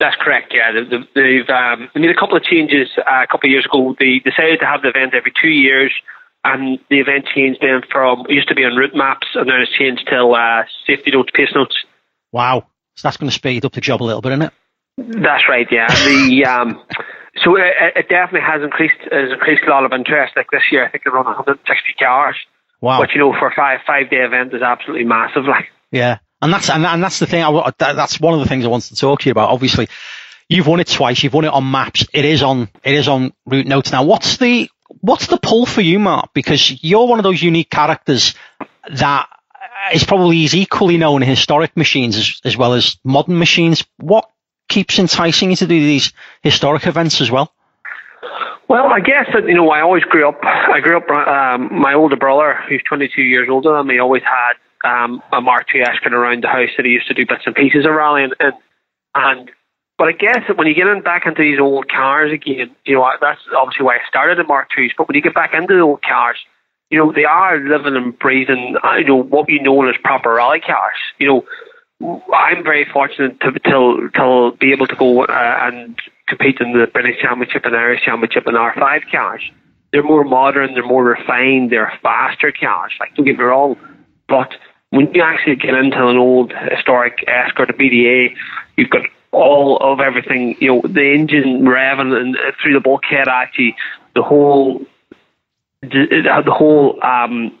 [0.00, 0.52] That's correct.
[0.52, 3.94] Yeah, they've um, made a couple of changes uh, a couple of years ago.
[3.96, 5.92] They decided to have the event every two years,
[6.42, 9.62] and the event changed then from it used to be on route maps, and now
[9.62, 11.76] it's changed to uh, safety notes, pace notes.
[12.32, 14.52] Wow, so that's going to speed up the job a little bit, isn't it?
[14.98, 15.68] That's right.
[15.70, 15.86] Yeah.
[15.86, 16.82] the um,
[17.36, 20.34] so it, it, definitely has increased has increased a lot of interest.
[20.36, 21.64] Like this year, I think they run 160
[21.98, 22.36] cars.
[22.80, 23.00] Wow.
[23.00, 25.44] But you know, for a five five day event is absolutely massive.
[25.48, 25.70] Like.
[25.90, 26.18] Yeah.
[26.40, 27.42] And that's and, and that's the thing.
[27.42, 29.50] I, that's one of the things I wanted to talk to you about.
[29.50, 29.88] Obviously,
[30.48, 31.22] you've won it twice.
[31.22, 32.06] You've won it on maps.
[32.12, 34.02] It is on it is on route notes now.
[34.04, 34.68] What's the
[35.00, 36.30] what's the pull for you, Mark?
[36.34, 38.34] Because you're one of those unique characters
[38.92, 39.28] that
[39.94, 43.84] is probably is equally known in historic machines as, as well as modern machines.
[43.98, 44.28] What
[44.72, 47.52] keeps enticing you to do these historic events as well?
[48.68, 50.40] Well, I guess that you know I always grew up.
[50.42, 51.08] I grew up.
[51.10, 54.54] Um, my older brother, who's 22 years older than me, always had
[54.88, 57.54] um, a Mark II Escort around the house that he used to do bits and
[57.54, 58.54] pieces of rallying and
[59.14, 59.50] and
[59.98, 62.94] But I guess that when you get in back into these old cars again, you
[62.94, 64.92] know that's obviously why I started the Mark IIs.
[64.96, 66.38] But when you get back into the old cars,
[66.88, 70.32] you know they are living and breathing, uh, you know what you know as proper
[70.34, 70.96] rally cars.
[71.18, 71.44] You know,
[72.34, 76.86] I'm very fortunate to to, to be able to go uh, and compete in the
[76.86, 79.42] British Championship and Irish Championship in R5 cars.
[79.92, 82.92] They're more modern, they're more refined, they're faster cars.
[82.98, 83.76] Like don't get me wrong,
[84.28, 84.52] but
[84.90, 88.34] when you actually get into an old historic Escort, a BDA,
[88.76, 93.28] you've got all of everything, you know, the engine revving and uh, through the bulkhead
[93.28, 93.74] actually,
[94.14, 94.84] the whole
[95.82, 97.58] the, the whole um,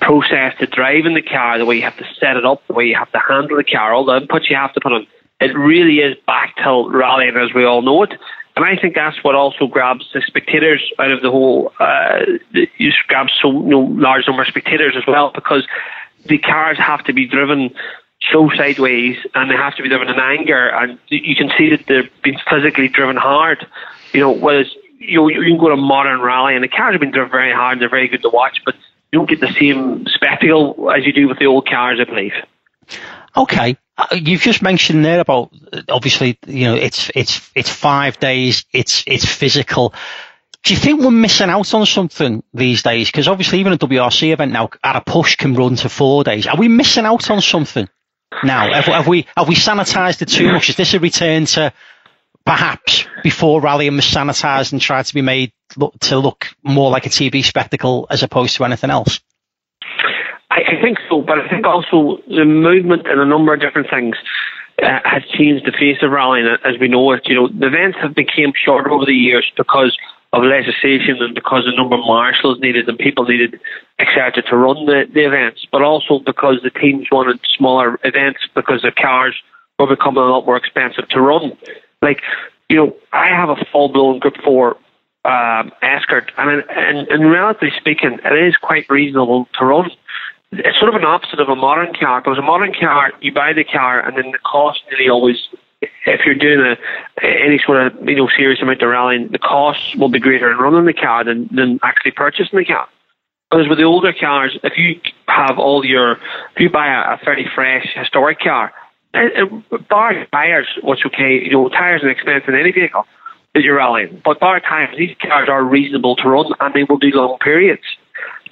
[0.00, 2.86] process to driving the car, the way you have to set it up, the way
[2.86, 5.06] you have to handle the car, all the inputs you have to put on,
[5.40, 8.12] it really is back till rallying as we all know it.
[8.54, 11.72] And I think that's what also grabs the spectators out of the whole.
[11.78, 12.20] Uh,
[12.52, 15.66] you grab so you know, large number of spectators as well because
[16.26, 17.70] the cars have to be driven
[18.30, 21.86] so sideways and they have to be driven in anger and you can see that
[21.86, 23.66] they're being physically driven hard.
[24.12, 24.66] You know, whereas
[25.08, 27.52] you you can go to a modern rally and the cars have been driven very
[27.52, 28.74] hard and they're very good to watch, but
[29.10, 32.32] you don't get the same spectacle as you do with the old cars, I believe.
[33.36, 35.52] Okay, uh, you've just mentioned there about
[35.88, 39.94] obviously you know it's it's it's five days, it's it's physical.
[40.64, 43.08] Do you think we're missing out on something these days?
[43.08, 46.46] Because obviously even a WRC event now at a push can run to four days.
[46.46, 47.88] Are we missing out on something?
[48.44, 48.72] now?
[48.72, 50.70] Have, have we have we sanitised it too much?
[50.70, 51.72] Is this a return to
[52.44, 57.06] perhaps before rallying was sanitised and tried to be made look, to look more like
[57.06, 59.20] a TV spectacle as opposed to anything else?
[60.50, 63.88] I, I think so, but I think also the movement and a number of different
[63.90, 64.16] things
[64.82, 67.22] uh, has changed the face of rallying as we know it.
[67.26, 69.96] You know, the events have become shorter over the years because
[70.32, 73.60] of legislation and because the number of marshals needed and people needed,
[73.98, 78.80] etc., to run the, the events, but also because the teams wanted smaller events because
[78.82, 79.34] the cars
[79.78, 81.52] were becoming a lot more expensive to run.
[82.02, 82.20] Like,
[82.68, 84.76] you know, I have a full blown Group 4
[85.24, 89.90] um, Escort, and, and, and relatively speaking, it is quite reasonable to run.
[90.50, 93.52] It's sort of an opposite of a modern car because a modern car, you buy
[93.52, 95.36] the car and then the cost nearly always
[96.06, 96.76] if you're doing a,
[97.24, 100.58] any sort of you know serious amount of rallying, the costs will be greater in
[100.58, 102.88] running the car than, than actually purchasing the car.
[103.50, 107.18] Whereas with the older cars, if you have all your, if you buy a, a
[107.18, 108.72] fairly fresh historic car,
[109.88, 113.06] bar tires, what's okay, you know, tires are expensive in any vehicle
[113.54, 116.98] that you're rallying, but bar tires, these cars are reasonable to run and they will
[116.98, 117.82] do long periods.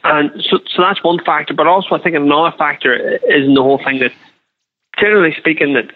[0.05, 3.63] And so, so that's one factor, but also I think another factor is in the
[3.63, 4.13] whole thing that,
[4.99, 5.93] generally speaking, that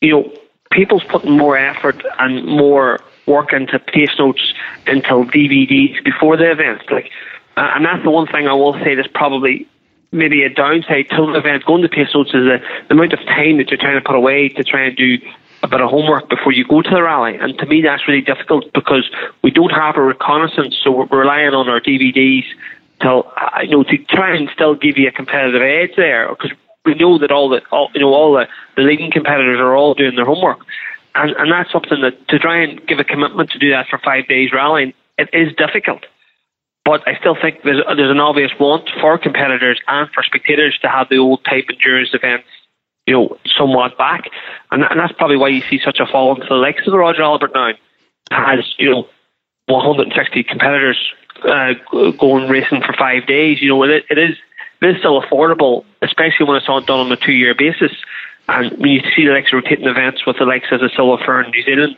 [0.00, 0.32] you know
[0.70, 4.54] people's putting more effort and more work into pace notes,
[4.86, 6.80] into DVDs before the event.
[6.90, 7.10] Like,
[7.56, 9.68] uh, and that's the one thing I will say that's probably
[10.12, 11.64] maybe a downside to the event.
[11.64, 14.14] Going to pace notes is the, the amount of time that you're trying to put
[14.14, 15.18] away to try and do
[15.62, 17.36] a bit of homework before you go to the rally.
[17.36, 19.08] And to me, that's really difficult because
[19.42, 22.44] we don't have a reconnaissance, so we're relying on our DVDs
[23.00, 26.50] to, uh, you know, to try and still give you a competitive edge there because
[26.84, 29.94] we know that all the all, you know all the, the leading competitors are all
[29.94, 30.58] doing their homework,
[31.14, 33.98] and and that's something that to try and give a commitment to do that for
[33.98, 36.04] five days rallying it is difficult.
[36.84, 40.88] But I still think there's there's an obvious want for competitors and for spectators to
[40.88, 42.48] have the old type endurance events,
[43.06, 44.24] you know, somewhat back,
[44.70, 46.98] and and that's probably why you see such a fall into the likes of the
[46.98, 47.72] Roger Albert now
[48.32, 49.06] has you know
[49.66, 50.98] 160 competitors
[51.48, 51.74] uh,
[52.18, 53.62] going racing for five days.
[53.62, 54.36] You know, it, it is
[54.80, 57.92] it is still affordable, especially when it's all done on a two year basis.
[58.48, 61.22] And when you see the likes of rotating events with the likes of the Silver
[61.24, 61.96] Fern New Zealand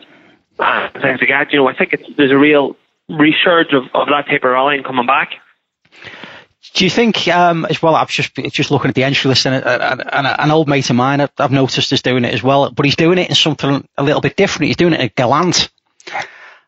[0.59, 2.77] and things like that, you know, I think it's, there's a real
[3.11, 5.35] resurge of, of that type of rallying coming back.
[6.75, 9.65] Do you think, um, as well, I've just just looking at the entry list, and,
[9.65, 12.85] and, and an old mate of mine I've noticed is doing it as well, but
[12.85, 14.69] he's doing it in something a little bit different.
[14.69, 15.69] He's doing it at Galant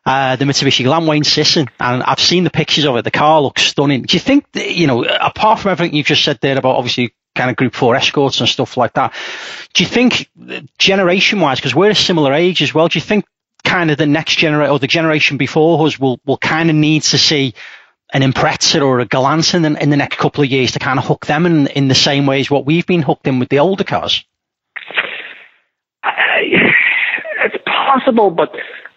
[0.07, 3.03] uh, the Mitsubishi Galant Wayne Sisson, and I've seen the pictures of it.
[3.03, 4.03] The car looks stunning.
[4.03, 7.49] Do you think, you know, apart from everything you've just said there about obviously kind
[7.49, 9.13] of Group 4 escorts and stuff like that,
[9.73, 10.29] do you think,
[10.77, 13.25] generation wise, because we're a similar age as well, do you think
[13.67, 17.03] kind of the next generation or the generation before us will, will kind of need
[17.03, 17.53] to see
[18.13, 20.97] an Impreza or a Galant in the, in the next couple of years to kind
[20.97, 23.49] of hook them in, in the same way as what we've been hooked in with
[23.49, 24.23] the older cars?
[27.39, 28.51] It's possible, but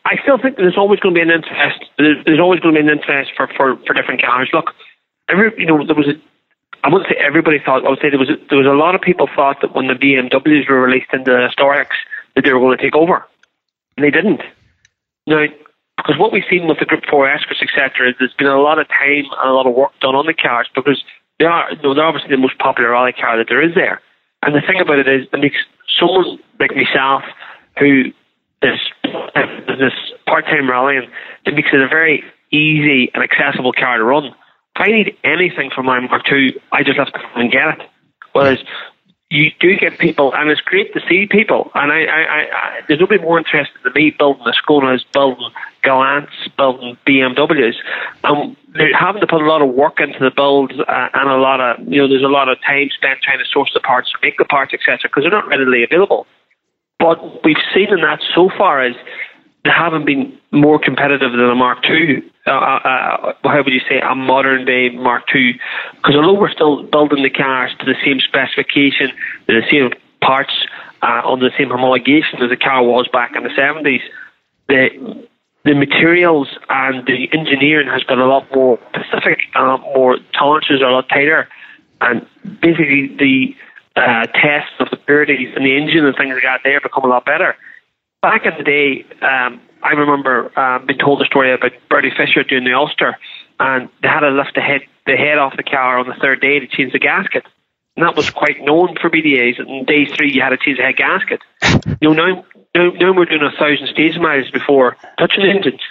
[0.07, 1.84] I still think there's always going to be an interest.
[1.99, 4.49] There's always going to be an interest for, for, for different cars.
[4.53, 4.72] Look,
[5.28, 6.14] every you know there was a.
[6.82, 7.84] I wouldn't say everybody thought.
[7.84, 9.88] I would say there was a, there was a lot of people thought that when
[9.88, 12.01] the BMWs were released into the historics
[12.34, 13.26] that they were going to take over,
[13.97, 14.40] and they didn't.
[15.26, 15.46] Now,
[15.96, 18.78] because what we've seen with the Group Four Escorts, etc., is there's been a lot
[18.78, 21.02] of time and a lot of work done on the cars because
[21.38, 24.00] they are you know, they're obviously the most popular rally car that there is there.
[24.42, 25.58] And the thing about it is, it makes
[25.98, 27.22] someone like myself
[27.78, 28.12] who
[28.62, 28.80] this
[29.78, 29.92] this
[30.26, 31.08] part-time rallying,
[31.46, 34.26] it makes it a very easy and accessible car to run.
[34.26, 34.34] If
[34.76, 37.88] I need anything from my Mark II, I just have to come and get it.
[38.32, 38.58] Whereas
[39.31, 41.70] you do get people, and it's great to see people.
[41.74, 45.51] And I, I, I there's nobody more interested than me building the Skodas, building
[45.85, 47.74] Galants, building BMWs.
[48.24, 51.37] And they're having to put a lot of work into the build, uh, and a
[51.37, 54.12] lot of, you know, there's a lot of time spent trying to source the parts,
[54.20, 56.26] make the parts, etc., because they're not readily available.
[56.99, 58.97] But we've seen in that so far is
[59.64, 62.22] they haven't been more competitive than a Mark II.
[62.47, 65.61] Uh, uh, uh, how would you say a modern day Mark II?
[65.97, 69.12] Because although we're still building the cars to the same specification,
[69.47, 69.91] the same
[70.22, 70.53] parts,
[71.03, 74.03] uh, on the same homologation as the car was back in the 70s,
[74.68, 75.26] the
[75.64, 80.88] the materials and the engineering has got a lot more specific, uh, more tolerances are
[80.88, 81.47] a lot tighter,
[82.01, 82.26] and
[82.62, 83.55] basically the
[83.97, 87.09] uh, tests of the purities and the engine and things like that there become a
[87.09, 87.57] lot better
[88.22, 92.42] back in the day, um, I remember um, being told a story about Bertie Fisher
[92.44, 93.16] doing the Ulster,
[93.58, 96.40] and they had to lift the head the head off the car on the third
[96.40, 97.44] day to change the gasket.
[97.96, 99.58] And that was quite known for BDAs.
[99.58, 101.40] And day three, you had to change the head gasket.
[102.02, 102.44] You know, now,
[102.74, 105.82] now, now we're doing a thousand stage miles before touching engines.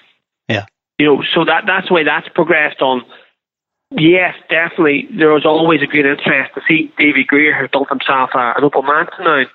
[0.48, 0.66] Yeah.
[0.98, 3.04] You know, so that that's the way that's progressed on.
[3.92, 5.08] Yes, definitely.
[5.12, 8.64] There was always a great interest to see Davy Greer has built himself a, an
[8.64, 9.46] Opel Manta now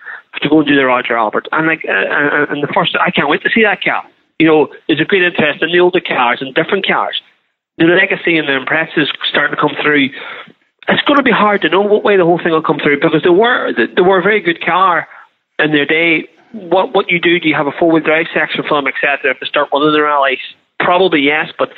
[0.43, 1.49] to go and do the Roger Albert.
[1.53, 4.05] And like, uh, and the first, I can't wait to see that car.
[4.39, 7.21] You know, there's a great interest in the older cars and different cars.
[7.79, 10.11] The legacy and the Imprezas starting to come through.
[10.89, 13.01] It's going to be hard to know what way the whole thing will come through
[13.01, 15.09] because they were they were a very good car
[15.59, 16.29] in their day.
[16.53, 17.41] What what you do?
[17.41, 19.33] Do you have a four wheel drive section for them, etc.
[19.33, 20.39] If they start running the rallies,
[20.79, 21.51] probably yes.
[21.59, 21.71] But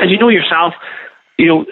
[0.00, 0.74] as you know yourself,
[1.38, 1.66] you know,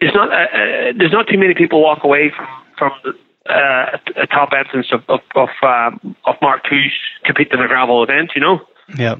[0.00, 3.12] it's not uh, uh, there's not too many people walk away from from the,
[3.48, 6.92] uh, a top entrance of of of, um, of Mark II's
[7.24, 8.32] compete in a gravel event.
[8.34, 8.60] You know.
[8.96, 9.16] Yeah.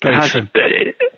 [0.00, 0.46] Has, uh,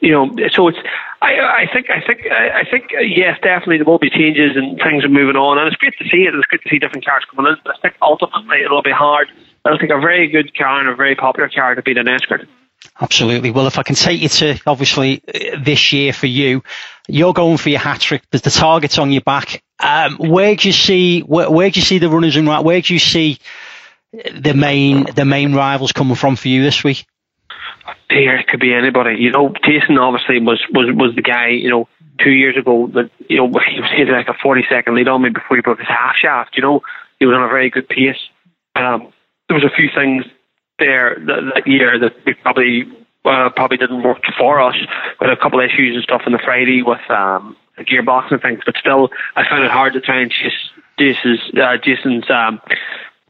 [0.00, 0.78] you know, so it's.
[1.20, 1.90] I, I think.
[1.90, 2.20] I think.
[2.30, 2.84] I think.
[2.96, 5.92] Uh, yes, definitely there will be changes and things are moving on, and it's great
[5.98, 6.34] to see it.
[6.34, 7.58] It's great to see different cars coming in.
[7.62, 9.28] But I think ultimately it'll be hard.
[9.66, 12.48] I think a very good car and a very popular car to beat an Escort.
[12.98, 13.50] Absolutely.
[13.50, 16.62] Well, if I can take you to obviously uh, this year for you,
[17.08, 18.22] you're going for your hat trick.
[18.30, 19.62] There's the targets on your back.
[19.80, 22.64] Um, where do you see where, where do you see the runners in right?
[22.64, 23.38] Where do you see
[24.12, 27.06] the main the main rivals coming from for you this week?
[28.10, 29.16] Here it could be anybody.
[29.18, 31.48] You know, Jason obviously was was was the guy.
[31.48, 31.88] You know,
[32.22, 35.22] two years ago that you know he was hitting like a forty second lead on
[35.22, 36.56] me before he broke his half shaft.
[36.56, 36.82] You know,
[37.18, 38.18] he was on a very good pace.
[38.74, 39.12] Um,
[39.48, 40.24] there was a few things
[40.78, 42.84] there that, that year that we probably
[43.24, 44.74] uh, probably didn't work for us.
[45.20, 48.30] We had a couple of issues and stuff on the Friday with um, the gearbox
[48.30, 50.52] and things, but still, I found it hard to try and chase
[50.98, 52.60] Jason's, uh, Jason's um,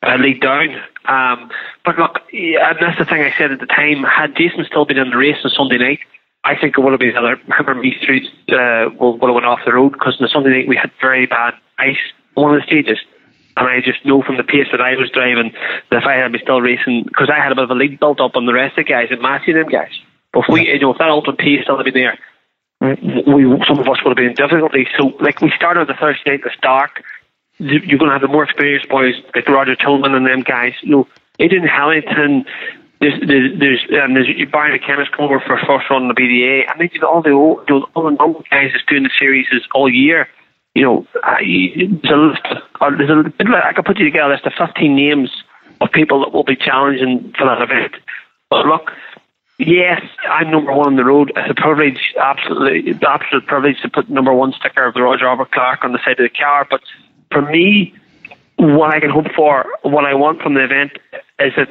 [0.03, 0.75] uh, lead down.
[1.07, 1.51] Um,
[1.85, 4.03] but look, and that's the thing I said at the time.
[4.03, 6.01] Had Jason still been in the race on Sunday night,
[6.45, 7.37] I think it would have been another.
[7.37, 8.27] Him me through
[8.57, 11.27] uh, would have went off the road because on the Sunday night we had very
[11.27, 12.01] bad ice
[12.37, 12.99] on one of the stages.
[13.57, 15.53] And I just know from the pace that I was driving
[15.91, 18.01] that if I had been still racing, because I had a bit of a lead
[18.01, 19.93] built up on the rest of the guys and matching them guys.
[20.33, 22.19] But if we, you know, if that ultimate pace still had been there,
[22.81, 24.89] we some of us would have been in difficulty.
[24.99, 27.03] So, like, we started the Thursday night, it's dark.
[27.59, 30.73] You're going to have the more experienced boys like Roger Tillman and them guys.
[30.83, 31.09] You know,
[31.39, 32.47] Aidan Harrington,
[33.01, 36.71] there's there's there's, um, there's Barry McKenna's come over for first run in the BDA,
[36.71, 39.11] and they did all the old, you know, all the normal guys that's doing the
[39.19, 40.29] series all year
[40.75, 42.47] you know, there's a list.
[42.81, 45.31] Of, there's a, I could put you together a list of 15 names
[45.81, 47.95] of people that will be challenging for that event.
[48.51, 48.91] But look,
[49.61, 51.33] yes, I'm number one on the road.
[51.37, 55.53] It's a privilege, absolutely, absolute privilege to put number one sticker of the Roger Albert
[55.53, 56.67] Clark on the side of the car.
[56.69, 56.81] But
[57.31, 57.95] for me,
[58.57, 60.93] what I can hope for, what I want from the event,
[61.39, 61.63] is a,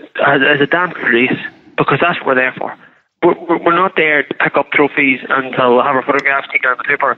[0.54, 1.40] is a damn good race
[1.78, 2.76] because that's what we're there for.
[3.24, 6.78] We're, we're not there to pick up trophies and to have our photographs taken on
[6.78, 7.18] the paper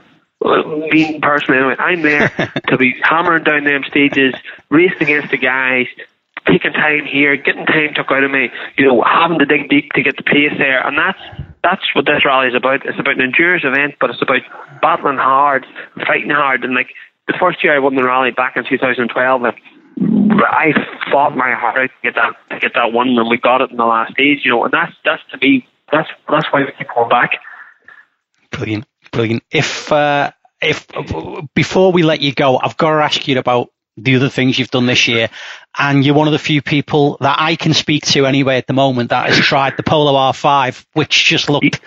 [0.90, 2.28] me personally, anyway, I'm there
[2.68, 4.34] to be hammering down them stages,
[4.70, 5.86] racing against the guys,
[6.46, 9.92] taking time here, getting time took out of me, you know, having to dig deep
[9.92, 11.20] to get the pace there, and that's
[11.62, 12.84] that's what this rally is about.
[12.86, 14.42] It's about an endurance event, but it's about
[14.80, 15.66] battling hard,
[16.06, 16.90] fighting hard, and like
[17.26, 19.42] the first year I won the rally back in 2012.
[19.44, 20.72] I
[21.10, 23.70] fought my heart out to get that to get that one, and we got it
[23.70, 24.64] in the last stage, you know.
[24.64, 27.32] And that's that's to me that's that's why we keep going back.
[28.50, 28.86] Brilliant.
[29.12, 29.42] Brilliant.
[29.50, 30.86] If uh, if
[31.54, 34.70] before we let you go, I've got to ask you about the other things you've
[34.70, 35.28] done this year,
[35.78, 38.72] and you're one of the few people that I can speak to anyway at the
[38.72, 41.80] moment that has tried the Polo R5, which just looked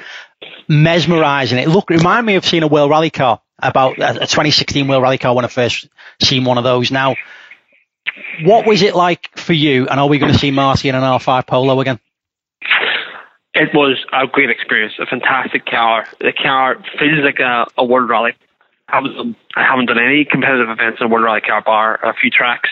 [0.68, 1.58] mesmerising.
[1.58, 5.18] It looked remind me of seeing a World Rally car about a 2016 World Rally
[5.18, 5.88] car when I first
[6.22, 6.92] seen one of those.
[6.92, 7.16] Now,
[8.44, 9.88] what was it like for you?
[9.88, 12.00] And are we going to see Marty in an R5 Polo again?
[13.56, 16.06] it was a great experience, a fantastic car.
[16.20, 18.34] The car feels like a, a world rally.
[18.90, 22.14] I done, I haven't done any competitive events in a world rally car bar, a
[22.14, 22.70] few tracks,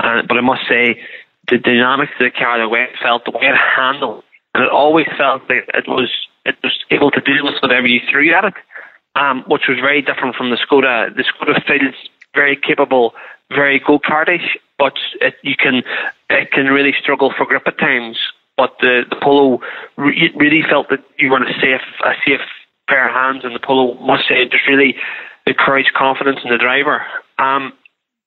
[0.00, 1.00] uh, but I must say
[1.48, 4.70] the dynamics of the car, the way it felt, the way it handled, and it
[4.70, 6.10] always felt like it was
[6.44, 8.54] it was able to deal with whatever you threw at it,
[9.14, 11.14] um, which was very different from the Skoda.
[11.14, 11.94] The Skoda feels
[12.34, 13.14] very capable,
[13.50, 15.82] very go kartish, but it, you can
[16.28, 18.18] it can really struggle for grip at times.
[18.56, 19.60] But the, the Polo
[19.96, 22.40] re- really felt that you were in a safe a safe
[22.88, 24.96] pair of hands, and the Polo must say just really
[25.46, 27.02] encouraged confidence in the driver.
[27.38, 27.72] Um,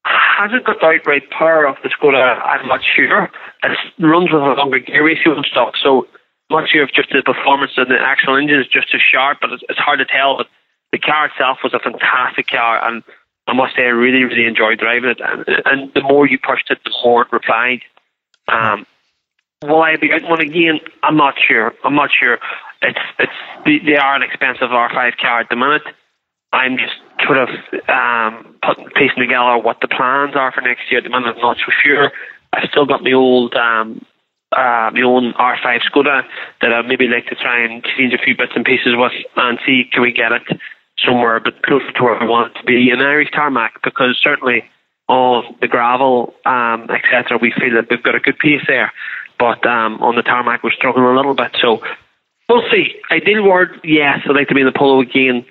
[0.03, 2.39] has it got the outright power of the Skoda?
[2.43, 3.32] I'm not sure.
[3.63, 6.07] It runs with a longer gear ratio and stuff, so
[6.49, 9.39] I'm not sure if just the performance of the actual engine is just as sharp,
[9.41, 10.38] but it's, hard to tell.
[10.38, 10.47] But
[10.91, 13.01] the car itself was a fantastic car, and
[13.47, 15.20] I must say I really, really enjoyed driving it.
[15.20, 17.82] And, and the more you pushed it, the more it refined.
[18.47, 18.86] Um,
[19.63, 20.80] will I be out one again?
[21.01, 21.74] I'm not sure.
[21.84, 22.38] I'm not sure.
[22.82, 23.32] It's it's
[23.66, 25.84] they are an expensive R5 car at the minute.
[26.53, 26.93] I'm just
[27.26, 27.49] sort of
[27.89, 30.99] um, putting piecing together what the plans are for next year.
[30.99, 32.11] At the minute, I'm not so sure.
[32.53, 34.05] I've still got my old um,
[34.55, 36.23] uh, my own R5 Skoda
[36.61, 39.59] that I maybe like to try and change a few bits and pieces with and
[39.65, 40.43] see can we get it
[41.05, 44.63] somewhere but closer to where I want it to be in Irish tarmac because certainly
[45.07, 48.91] on the gravel, um, etc., we feel that we've got a good pace there.
[49.38, 51.51] But um, on the tarmac, we're struggling a little bit.
[51.61, 51.82] So
[52.49, 52.95] we'll see.
[53.11, 55.45] Ideal word, yes, I'd like to be in the polo again.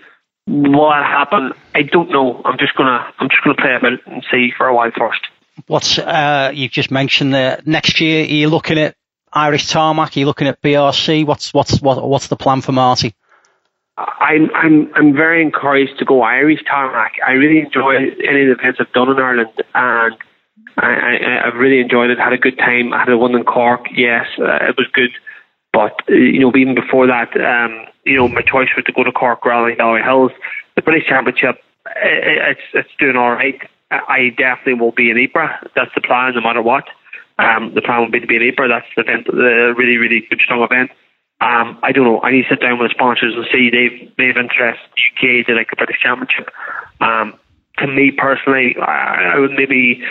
[0.47, 1.53] What happen?
[1.75, 2.43] I don't know.
[2.45, 5.21] I'm just gonna I'm just gonna play a bit and see for a while first.
[5.67, 7.63] What's uh, you've just mentioned there?
[7.65, 8.97] Next year, are you looking at
[9.33, 10.17] Irish tarmac?
[10.17, 11.27] Are you looking at BRC?
[11.27, 13.15] What's what's what, what's the plan for Marty?
[13.97, 17.13] I'm I'm I'm very encouraged to go Irish tarmac.
[17.27, 20.17] I really enjoy any of the events I've done in Ireland, and
[20.77, 22.19] I, I I've really enjoyed it.
[22.19, 22.93] Had a good time.
[22.93, 23.87] I had a one in Cork.
[23.95, 25.11] Yes, uh, it was good.
[25.73, 29.05] But uh, you know, even before that, um, you know, my choice was to go
[29.05, 30.33] to Cork than Galway Hills.
[30.77, 31.63] The British Championship,
[31.97, 33.61] it's it's doing all right.
[33.91, 35.71] I definitely will be in Ypres.
[35.75, 36.85] That's the plan, no matter what.
[37.39, 38.71] Um, the plan will be to be in Ypres.
[38.71, 40.91] That's the event, the really really good strong event.
[41.41, 42.21] Um, I don't know.
[42.23, 44.81] I need to sit down with the sponsors and see they've they've interest
[45.13, 46.51] UK to like a British Championship.
[47.01, 47.35] Um,
[47.79, 50.03] to me personally, I, I would maybe,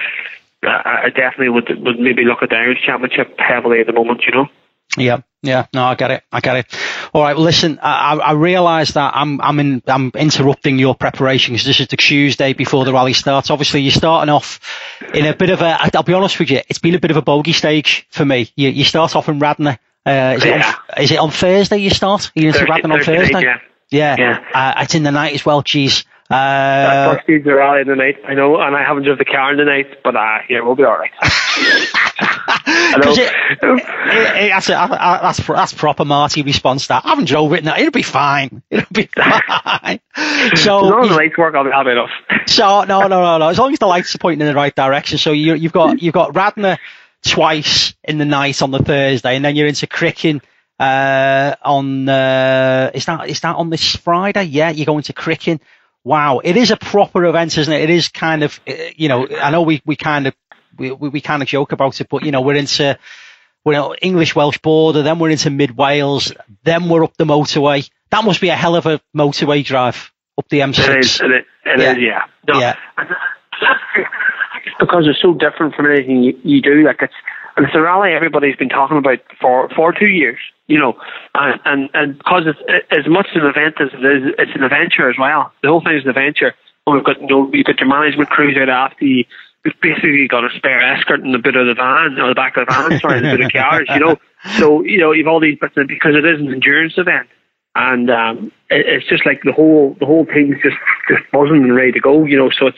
[0.63, 4.23] I definitely would would maybe look at the Irish Championship heavily at the moment.
[4.25, 4.49] You know.
[4.97, 6.65] Yeah, yeah, no, I get it, I get it.
[7.13, 11.65] All right, listen, I, I realise that I'm, I'm in, I'm interrupting your preparation because
[11.65, 13.49] this is the Tuesday before the rally starts.
[13.49, 14.59] Obviously, you're starting off
[15.13, 15.77] in a bit of a.
[15.95, 18.51] I'll be honest with you, it's been a bit of a bogey stage for me.
[18.55, 20.55] You, you start off in Radnor uh, is, yeah.
[20.59, 22.31] it on, is it on Thursday you start?
[22.35, 23.41] Are you into Thursday, on Thursday?
[23.41, 23.59] yeah.
[23.89, 24.15] Yeah.
[24.17, 24.45] yeah.
[24.53, 26.03] Uh, it's in the night as well, geez.
[26.33, 29.25] Uh, first speeds are rally in the night, I know, and I haven't driven the
[29.25, 31.11] car in the night, but uh, yeah, we'll be all right.
[32.65, 36.87] it, it, it, that's, a, that's, that's proper Marty response.
[36.87, 37.77] That I haven't drove it now.
[37.77, 38.63] It'll be fine.
[38.69, 39.99] It'll be fine.
[40.55, 42.09] So as long as the lights work, I'll be happy enough.
[42.47, 43.49] So no, no, no, no.
[43.49, 45.17] As long as the lights are pointing in the right direction.
[45.17, 46.77] So you, you've got you've got Radnor
[47.23, 50.41] twice in the night on the Thursday, and then you're into Cricking
[50.79, 54.43] uh, on uh, is that is that on this Friday?
[54.43, 55.59] Yeah, you're going to Cricking.
[56.03, 57.81] Wow, it is a proper event, isn't it?
[57.81, 60.35] It is kind of uh, you know I know we, we kind of
[60.77, 62.97] we, we kind of joke about it, but you know we're into
[63.63, 66.33] we're English Welsh border, then we're into mid Wales,
[66.63, 67.89] then we're up the motorway.
[68.11, 70.89] That must be a hell of a motorway drive up the M6.
[70.89, 71.91] It is, it is, it yeah.
[71.91, 72.25] Is, yeah.
[72.47, 72.75] No, yeah
[74.79, 76.83] because it's so different from anything you, you do.
[76.83, 77.13] Like it's
[77.55, 80.97] and it's a rally everybody's been talking about for for two years, you know,
[81.35, 85.09] and and, and because it's as much an event as it is, it's an adventure
[85.09, 85.51] as well.
[85.61, 86.53] The whole thing is an adventure.
[86.85, 89.25] And we've got you know you've got your management crews out after you.
[89.63, 92.57] We've basically got a spare escort in the bit of the van, or the back
[92.57, 94.17] of the van, sorry, in the bit of cars, you know.
[94.57, 97.29] So you know you've all these bits because it is an endurance event
[97.75, 101.75] and um, it, it's just like the whole the whole thing's just just buzzing and
[101.75, 102.49] ready to go, you know.
[102.51, 102.77] So it's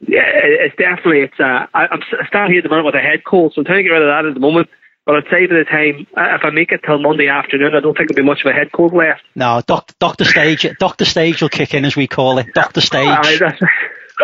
[0.00, 1.38] yeah, it's definitely it's.
[1.38, 3.78] Uh, I, I'm standing here at the moment with a head cold, so I'm trying
[3.78, 4.68] to get rid of that at the moment.
[5.06, 7.96] But I'd say by the time if I make it till Monday afternoon, I don't
[7.96, 9.22] think there'll be much of a head cold left.
[9.34, 12.52] No, Doctor Doctor Stage, Doctor Stage will kick in as we call it.
[12.54, 13.40] Doctor Stage.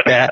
[0.07, 0.29] yeah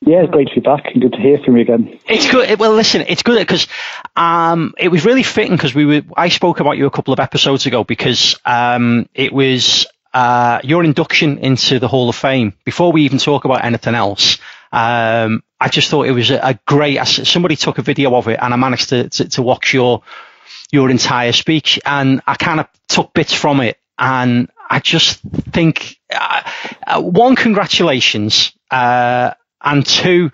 [0.02, 1.98] Yeah, it's great to be back and good to hear from you again.
[2.08, 2.60] It's good.
[2.60, 3.66] Well, listen, it's good because
[4.14, 6.02] um, it was really fitting because we were.
[6.16, 10.84] I spoke about you a couple of episodes ago because um, it was uh, your
[10.84, 12.54] induction into the Hall of Fame.
[12.64, 14.38] Before we even talk about anything else,
[14.70, 17.04] um, I just thought it was a, a, great.
[17.06, 20.02] Somebody took a video of it, and I managed to, to, to watch your
[20.70, 25.20] your entire speech, and I kind of took bits from it, and I just
[25.52, 26.42] think uh,
[26.86, 28.52] uh, one, congratulations.
[28.70, 30.30] Uh, and two,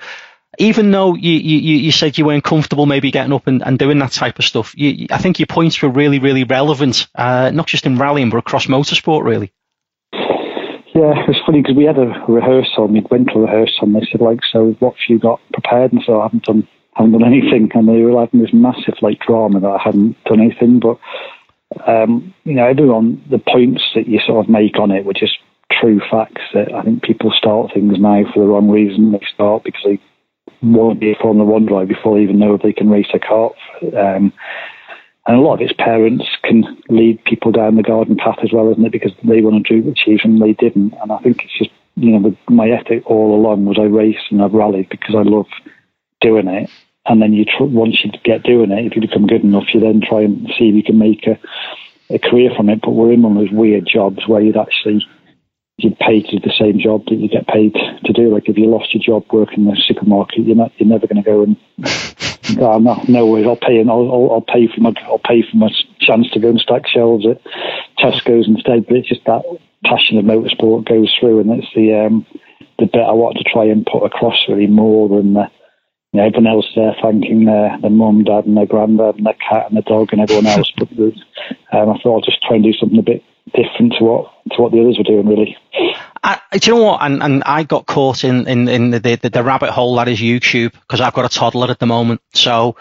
[0.58, 3.98] even though you, you, you said you weren't comfortable maybe getting up and, and doing
[3.98, 7.66] that type of stuff, you, I think your points were really, really relevant, uh, not
[7.66, 9.52] just in rallying, but across motorsport, really.
[10.94, 14.40] Yeah, it was funny because we had a rehearsal, to rehearsal, and they said, like,
[14.52, 15.92] so what have you got prepared?
[15.92, 17.68] And so I haven't done, haven't done anything.
[17.74, 20.78] And they were having this massive, like, drama that I hadn't done anything.
[20.78, 20.98] But,
[21.84, 25.36] um, you know, everyone, the points that you sort of make on it were just
[25.72, 29.10] true facts that I think people start things now for the wrong reason.
[29.10, 30.00] They start because they
[30.62, 33.10] want to be a Formula One driver before they even know if they can race
[33.12, 33.54] a kart.
[33.82, 34.32] Um,
[35.26, 38.70] and a lot of its parents can lead people down the garden path as well,
[38.70, 38.92] isn't it?
[38.92, 40.92] Because they want to do achieve and they didn't.
[41.00, 44.42] And I think it's just you know my ethic all along was I race and
[44.42, 45.46] I've rallied because I love
[46.20, 46.70] doing it.
[47.06, 49.80] And then you tr- once you get doing it, if you become good enough, you
[49.80, 51.38] then try and see if you can make a,
[52.10, 52.80] a career from it.
[52.80, 55.06] But we're in one of those weird jobs where you'd actually
[55.76, 58.32] you'd pay to do the same job that you get paid to do.
[58.32, 61.22] Like if you lost your job working in the supermarket, you're not you're never going
[61.22, 61.56] to go and
[62.60, 63.46] oh, no, no worries.
[63.46, 65.70] I'll pay and I'll, I'll, I'll pay for my I'll pay for my
[66.00, 67.42] chance to go and stack shelves at
[67.98, 68.86] Tesco's instead.
[68.86, 69.42] But it's just that
[69.84, 72.26] passion of motorsport goes through, and it's the um,
[72.78, 75.50] the bit I want to try and put across really more than the.
[76.12, 79.34] You know, everyone else there thanking their, their mum, dad, and their granddad, and their
[79.34, 80.70] cat, and their dog, and everyone else.
[80.78, 81.10] But um,
[81.72, 84.72] I thought I'll just try and do something a bit different to what to what
[84.72, 85.56] the others were doing, really.
[86.22, 87.02] I, do you know what?
[87.02, 90.20] And, and I got caught in, in, in the, the, the rabbit hole that is
[90.20, 92.22] YouTube because I've got a toddler at the moment.
[92.32, 92.76] So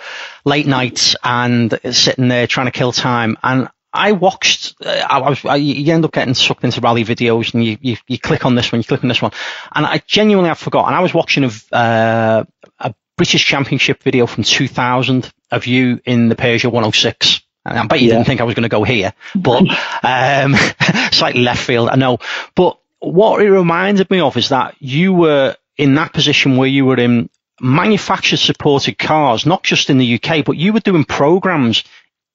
[0.45, 3.37] late nights and sitting there trying to kill time.
[3.43, 7.53] And I watched, uh, I was, I, you end up getting sucked into rally videos
[7.53, 9.31] and you, you, you, click on this one, you click on this one.
[9.73, 10.93] And I genuinely have forgotten.
[10.93, 12.43] I was watching a, uh,
[12.79, 18.07] a British Championship video from 2000 of you in the Peugeot 106 I bet you
[18.07, 18.15] yeah.
[18.15, 19.63] didn't think I was going to go here, but
[20.03, 20.55] um,
[21.11, 22.19] slightly left field, I know.
[22.55, 26.85] But what it reminded me of is that you were in that position where you
[26.85, 27.29] were in
[27.61, 31.83] manufacturer supported cars, not just in the UK, but you were doing programs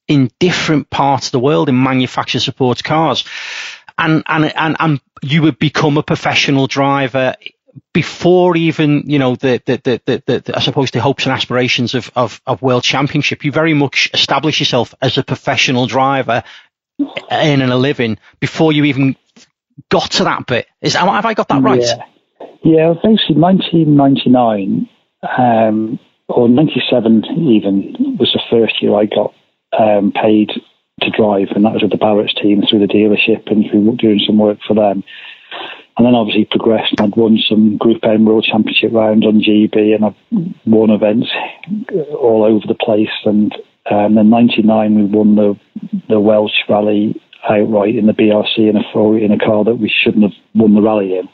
[0.07, 3.25] in different parts of the world in manufacturer supported cars.
[3.99, 7.35] And, and, and, and you would become a professional driver
[7.93, 11.95] before even you know the the, the, the, the I suppose the hopes and aspirations
[11.95, 16.43] of, of, of world championship, you very much establish yourself as a professional driver
[16.99, 19.17] in and a living before you even
[19.91, 20.67] got to that bit.
[20.81, 21.81] Is have I got that right?
[21.81, 22.05] Yeah,
[22.65, 22.95] yeah.
[22.95, 24.89] Basically, 1999
[25.39, 25.99] um,
[26.29, 29.35] or 97 even was the first year I got
[29.79, 30.51] um, paid
[31.01, 34.21] to drive, and that was with the Barrett's team through the dealership and through doing
[34.27, 35.05] some work for them
[35.99, 39.95] and then obviously progressed and I'd won some Group N World Championship rounds on GB
[39.95, 40.15] and I've
[40.65, 41.29] won events
[42.15, 43.11] all over the place.
[43.25, 43.53] And
[43.91, 45.59] um, in '99 we won the
[46.09, 50.23] the Welsh Rally outright in the BRC in a in a car that we shouldn't
[50.23, 51.29] have won the rally in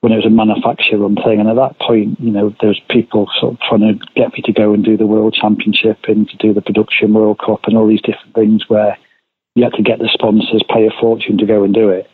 [0.00, 1.40] when it was a manufacturer run thing.
[1.40, 4.42] And at that point, you know, there was people sort of trying to get me
[4.44, 7.76] to go and do the World Championship and to do the Production World Cup and
[7.76, 8.98] all these different things where
[9.54, 12.06] you had to get the sponsors, pay a fortune to go and do it.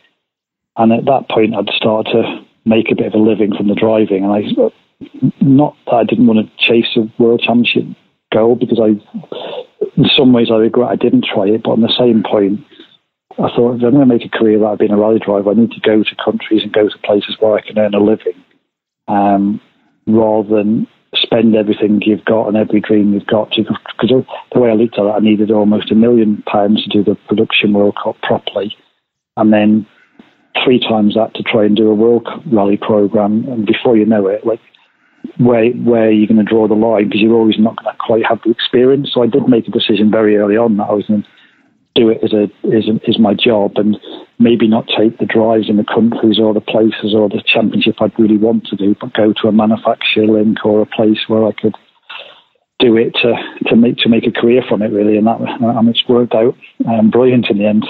[0.81, 3.75] And at that point, I'd start to make a bit of a living from the
[3.75, 4.25] driving.
[4.25, 4.41] And I,
[5.39, 7.85] not that I didn't want to chase a world championship
[8.33, 8.97] goal because I,
[9.95, 11.61] in some ways, I regret I didn't try it.
[11.61, 12.65] But on the same point,
[13.37, 15.51] I thought if I'm going to make a career out of being a rally driver,
[15.51, 18.01] I need to go to countries and go to places where I can earn a
[18.01, 18.41] living,
[19.07, 19.61] um,
[20.07, 23.53] rather than spend everything you've got and every dream you've got.
[23.53, 27.03] Because the way I looked at it, I needed almost a million pounds to do
[27.03, 28.75] the production World Cup properly,
[29.37, 29.85] and then
[30.63, 34.27] three times that to try and do a World Rally program, and before you know
[34.27, 34.59] it, like
[35.37, 38.25] where where you're going to draw the line because you're always not going to quite
[38.25, 39.11] have the experience.
[39.13, 41.29] So I did make a decision very early on that I was going to
[41.93, 42.43] do it as a
[42.75, 43.97] as, a, as my job and
[44.39, 48.17] maybe not take the drives in the countries or the places or the championship I'd
[48.17, 51.51] really want to do, but go to a manufacturer link or a place where I
[51.51, 51.75] could
[52.79, 53.33] do it to
[53.67, 56.55] to make to make a career from it really, and that and it's worked out
[56.87, 57.85] um, brilliant in the end.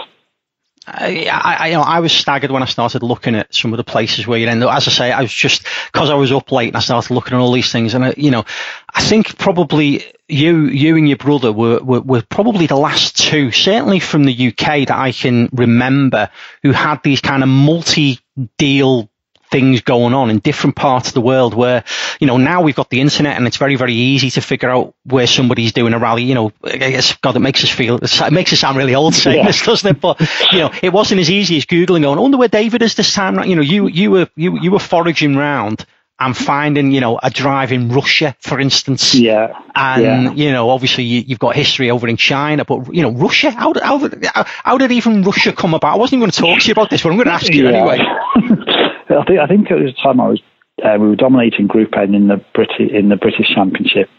[0.88, 3.84] I, I, you know, I was staggered when I started looking at some of the
[3.84, 4.74] places where you end up.
[4.74, 7.36] As I say, I was just because I was up late and I started looking
[7.36, 8.46] at all these things, and I, you know,
[8.92, 13.52] I think probably you, you and your brother were, were, were probably the last two,
[13.52, 16.30] certainly from the UK that I can remember,
[16.64, 19.11] who had these kind of multi-deal
[19.52, 21.84] things going on in different parts of the world where,
[22.20, 24.96] you know, now we've got the internet and it's very, very easy to figure out
[25.04, 26.24] where somebody's doing a rally.
[26.24, 29.14] You know, I guess, God, it makes us feel, it makes us sound really old
[29.14, 29.48] saying yeah.
[29.48, 30.02] this, doesn't it?
[30.02, 30.20] But,
[30.52, 33.14] you know, it wasn't as easy as Googling going, I wonder where David is this
[33.14, 33.44] time.
[33.44, 35.86] You know, you, you were, you, you were foraging round
[36.22, 39.16] and finding, you know, a drive in Russia, for instance.
[39.16, 39.60] Yeah.
[39.74, 40.32] And, yeah.
[40.34, 43.74] you know, obviously you, have got history over in China, but, you know, Russia, how,
[43.82, 43.98] how,
[44.46, 45.96] how, did even Russia come about?
[45.96, 47.52] I wasn't even going to talk to you about this, but I'm going to ask
[47.52, 47.72] you yeah.
[47.72, 47.98] anyway.
[49.20, 50.42] I think I think at the time I was
[50.84, 54.10] uh, we were dominating Group N in the British in the British Championship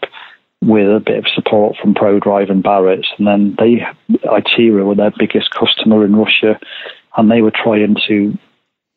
[0.61, 3.83] with a bit of support from Prodrive and Barrett's, and then they
[4.23, 6.59] Itera were their biggest customer in Russia,
[7.17, 8.37] and they were trying to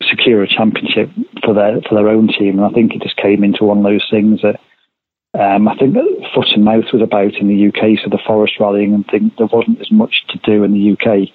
[0.03, 1.09] secure a championship
[1.43, 3.83] for their for their own team, and I think it just came into one of
[3.83, 4.59] those things that.
[5.37, 8.55] Um, I think that foot and mouth was about in the UK, so the forest
[8.59, 11.29] rallying and think there wasn't as much to do in the UK.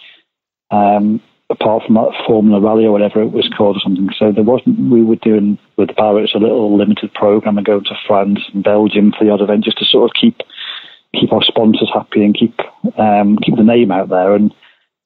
[0.72, 1.20] Um,
[1.53, 4.09] apart from that Formula Rally or whatever it was called or something.
[4.18, 7.84] So there wasn't, we were doing with the Barretts a little limited program and going
[7.84, 10.40] to France and Belgium for the odd event just to sort of keep
[11.14, 12.59] keep our sponsors happy and keep
[12.98, 14.34] um, keep the name out there.
[14.34, 14.53] And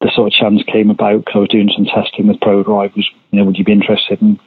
[0.01, 3.39] the sort of chance came about because I was doing some testing with Prodrive's, you
[3.39, 4.39] know, would you be interested in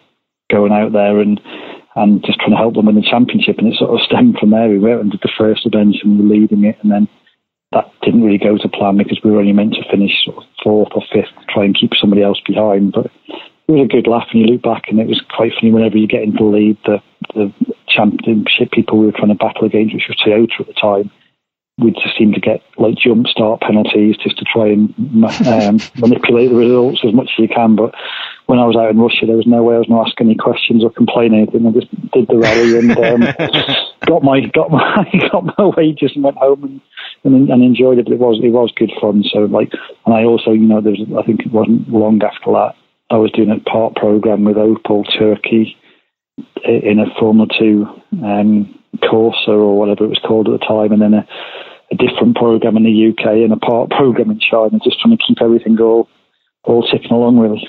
[0.50, 1.40] going out there and
[1.96, 3.58] and just trying to help them win the championship?
[3.60, 4.70] And it sort of stemmed from there.
[4.70, 7.08] We went and did the first event and we were leading it and then
[7.72, 10.44] that didn't really go to plan because we were only meant to finish sort of
[10.64, 12.94] fourth or fifth, try and keep somebody else behind.
[12.94, 13.12] But
[13.68, 15.98] it was a good laugh when you look back, and it was quite funny whenever
[15.98, 16.78] you get into the lead.
[16.86, 17.02] The
[17.36, 17.54] the
[17.88, 21.12] championship people we were trying to battle against, which was Toyota at the time,
[21.80, 24.94] we just seem to get like jump start penalties just to try and
[25.48, 27.76] um, manipulate the results as much as you can.
[27.76, 27.94] But
[28.48, 30.20] when I was out in Russia, there was no way I was going to ask
[30.20, 31.66] any questions or complain anything.
[31.66, 33.22] I just did the rally and um,
[34.10, 36.82] got my got my got my wages and went home
[37.24, 38.06] and, and, and enjoyed it.
[38.06, 39.24] But it was it was good fun.
[39.32, 39.72] So like,
[40.06, 42.74] and I also you know there was I think it wasn't long after that
[43.10, 45.78] I was doing a part program with Opel Turkey
[46.64, 47.86] in a Formula Two
[48.24, 51.28] um, Corsa or whatever it was called at the time, and then a,
[51.92, 55.24] a different program in the UK and a part program in China, just trying to
[55.26, 56.10] keep everything all
[56.64, 57.68] all ticking along really.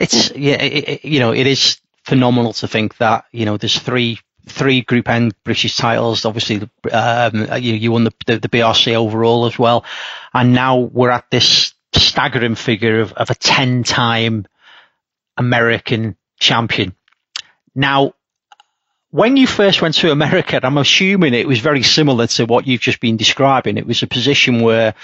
[0.00, 4.18] It's yeah, it, you know, it is phenomenal to think that you know there's three
[4.46, 6.24] three Group N British titles.
[6.24, 9.84] Obviously, um, you, you won the, the, the BRC overall as well,
[10.34, 14.46] and now we're at this staggering figure of, of a ten time
[15.36, 16.94] American champion.
[17.74, 18.14] Now,
[19.10, 22.80] when you first went to America, I'm assuming it was very similar to what you've
[22.80, 23.76] just been describing.
[23.76, 24.94] It was a position where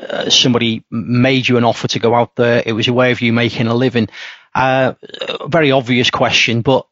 [0.00, 2.62] uh, somebody made you an offer to go out there.
[2.66, 4.08] It was a way of you making a living.
[4.54, 4.94] Uh,
[5.46, 6.86] very obvious question, but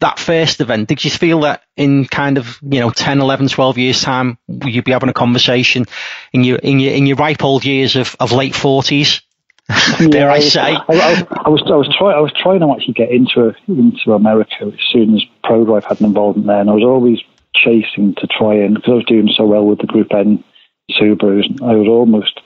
[0.00, 3.78] that first event, did you feel that in kind of, you know, 10, 11, 12
[3.78, 5.84] years time, you'd be having a conversation
[6.32, 9.22] in your, in your, in your ripe old years of, of late forties?
[9.98, 10.60] Dare I, say?
[10.60, 14.12] I, I, I, was, I was trying, I was trying to actually get into, into
[14.12, 16.60] America as soon as Prodrive had an involvement there.
[16.60, 17.18] And I was always
[17.52, 20.44] chasing to try and, because I was doing so well with the Group N
[20.92, 22.40] Subarus, I was almost,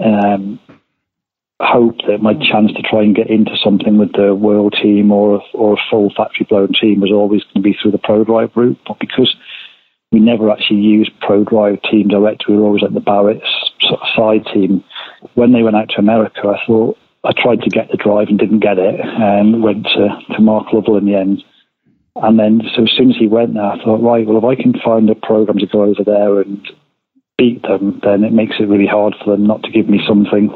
[0.00, 0.58] um,
[1.60, 5.42] hope that my chance to try and get into something with the world team or
[5.54, 8.78] or a full factory blown team was always going to be through the Prodrive route.
[8.86, 9.34] But because
[10.12, 13.48] we never actually used Prodrive team direct, we were always at the Barrett's
[13.80, 14.84] sort of side team.
[15.34, 18.38] When they went out to America, I thought I tried to get the drive and
[18.38, 21.42] didn't get it, and went to, to Mark Lovell in the end.
[22.16, 24.60] And then, so as soon as he went there, I thought, right, well, if I
[24.60, 26.66] can find a program to go over there and
[27.36, 30.48] beat them, then it makes it really hard for them not to give me something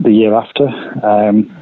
[0.00, 0.66] the year after.
[0.66, 1.56] Um,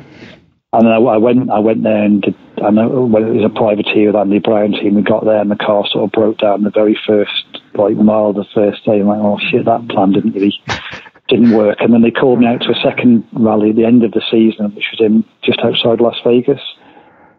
[0.73, 3.55] and I, I, went, I went there and did, I know when it was a
[3.55, 4.97] privateer with Andy Brown team.
[4.97, 8.33] We got there and the car sort of broke down the very first like mile
[8.33, 9.01] the first day.
[9.01, 10.55] I'm like, oh shit, that plan didn't really
[11.29, 11.79] didn't work.
[11.81, 14.23] And then they called me out to a second rally at the end of the
[14.31, 16.61] season, which was in just outside Las Vegas.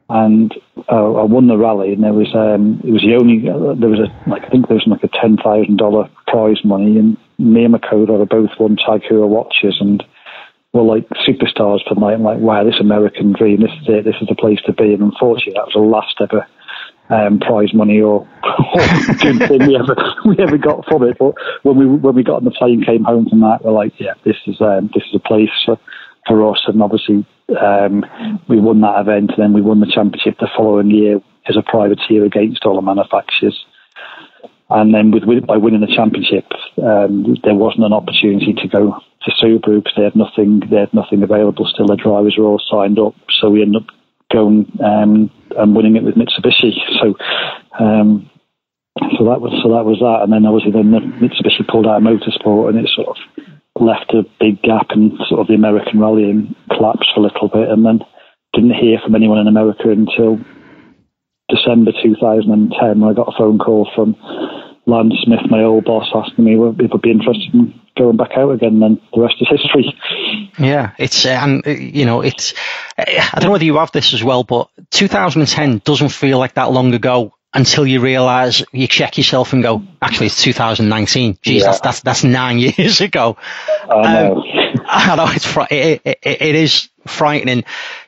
[0.07, 0.53] And
[0.91, 3.89] uh, I won the rally, and there was um, it was the only uh, there
[3.89, 7.17] was a like I think there was like a ten thousand dollar prize money, and
[7.39, 10.03] me and Makoto both won Tag Heuer watches, and
[10.75, 12.15] were like superstars for night.
[12.15, 14.93] I'm like, wow, this American dream, this is it, this is the place to be.
[14.93, 16.45] And unfortunately, that was the last ever
[17.09, 18.81] um, prize money or, or
[19.21, 19.95] thing we ever
[20.25, 21.17] we ever got from it.
[21.17, 23.93] But when we when we got on the plane, came home from that, we're like,
[23.99, 25.79] yeah, this is um, this is a place for,
[26.27, 26.61] for us.
[26.67, 28.03] And obviously, um,
[28.49, 31.63] we won that event, and then we won the championship the following year as a
[31.63, 33.65] privateer against all the manufacturers.
[34.69, 36.45] And then with, with by winning the championship,
[36.81, 40.61] um, there wasn't an opportunity to go to Subaru because they had nothing.
[40.69, 41.69] They had nothing available.
[41.69, 43.95] Still, the drivers were all signed up, so we ended up
[44.33, 46.73] going um, and winning it with Mitsubishi.
[46.99, 47.13] So,
[47.77, 48.29] um,
[49.17, 50.25] so that was so that was that.
[50.25, 53.17] And then obviously then the Mitsubishi pulled out of motorsport, and it sort of
[53.77, 57.69] left a big gap in sort of the American rallying collapsed for a little bit,
[57.69, 58.01] and then
[58.53, 60.39] didn't hear from anyone in America until
[61.49, 64.15] December 2010 when I got a phone call from
[64.87, 68.51] Lance Smith, my old boss, asking me if I'd be interested in going back out
[68.51, 68.79] again.
[68.79, 69.95] Then the rest is history.
[70.59, 72.53] Yeah, it's and uh, you know it's.
[72.97, 76.71] I don't know whether you have this as well, but 2010 doesn't feel like that
[76.71, 81.39] long ago until you realise you check yourself and go, actually, it's 2019.
[81.41, 81.67] Geez, yeah.
[81.67, 83.37] that's, that's that's nine years ago.
[83.89, 84.35] I know.
[84.35, 84.43] Um,
[84.87, 87.63] I know it's it, it, it is frightening.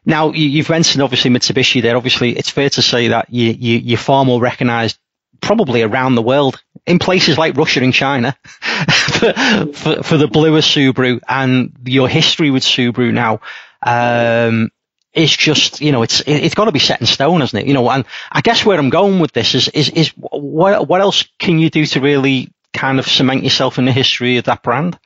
[0.07, 1.97] Now you, have mentioned obviously Mitsubishi there.
[1.97, 4.97] Obviously, it's fair to say that you, you you're far more recognised
[5.41, 9.33] probably around the world in places like Russia and China for,
[9.73, 13.41] for, for, the bluer Subaru and your history with Subaru now.
[13.83, 14.71] Um,
[15.13, 17.67] is just you know it's it's got to be set in stone, hasn't it?
[17.67, 21.01] You know, and I guess where I'm going with this is is is what what
[21.01, 24.63] else can you do to really kind of cement yourself in the history of that
[24.63, 24.97] brand?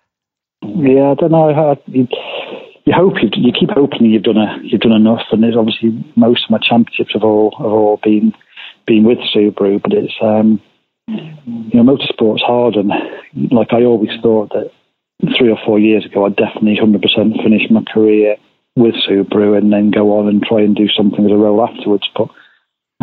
[0.62, 1.76] Yeah, I don't know.
[2.86, 6.04] You, hope you, you keep hoping you've done a you've done enough, and there's obviously
[6.16, 8.34] most of my championships have all have all been
[8.88, 10.62] been with Subaru, but it's um,
[11.08, 12.92] you know motorsport's hard, and
[13.52, 14.72] like I always thought that
[15.38, 18.38] three or four years ago, I'd definitely 100% finish my career
[18.76, 22.08] with Subaru and then go on and try and do something as a role afterwards.
[22.16, 22.30] But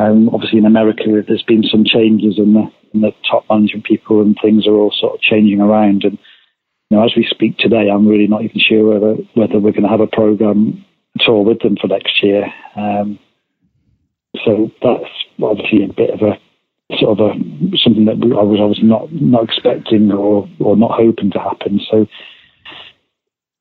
[0.02, 4.20] um, obviously in America, there's been some changes in the, in the top management people
[4.20, 6.04] and things are all sort of changing around.
[6.04, 6.18] And
[6.90, 9.88] know, as we speak today, I'm really not even sure whether whether we're going to
[9.88, 10.84] have a program
[11.18, 12.46] at all with them for next year.
[12.76, 13.18] Um,
[14.44, 15.10] so that's
[15.42, 16.38] obviously a bit of a
[16.98, 17.32] sort of a
[17.82, 21.80] something that I was obviously not not expecting or or not hoping to happen.
[21.90, 22.06] So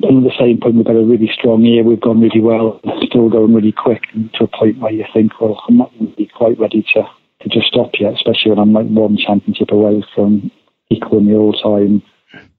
[0.03, 1.83] at the same point, we've had a really strong year.
[1.83, 4.03] We've gone really well, still going really quick
[4.35, 7.01] to a point where you think, well, I'm not really quite ready to,
[7.41, 10.51] to just stop yet, especially when I'm like one championship away from
[10.91, 12.03] equaling the all-time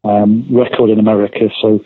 [0.04, 1.48] um, record in America.
[1.60, 1.80] So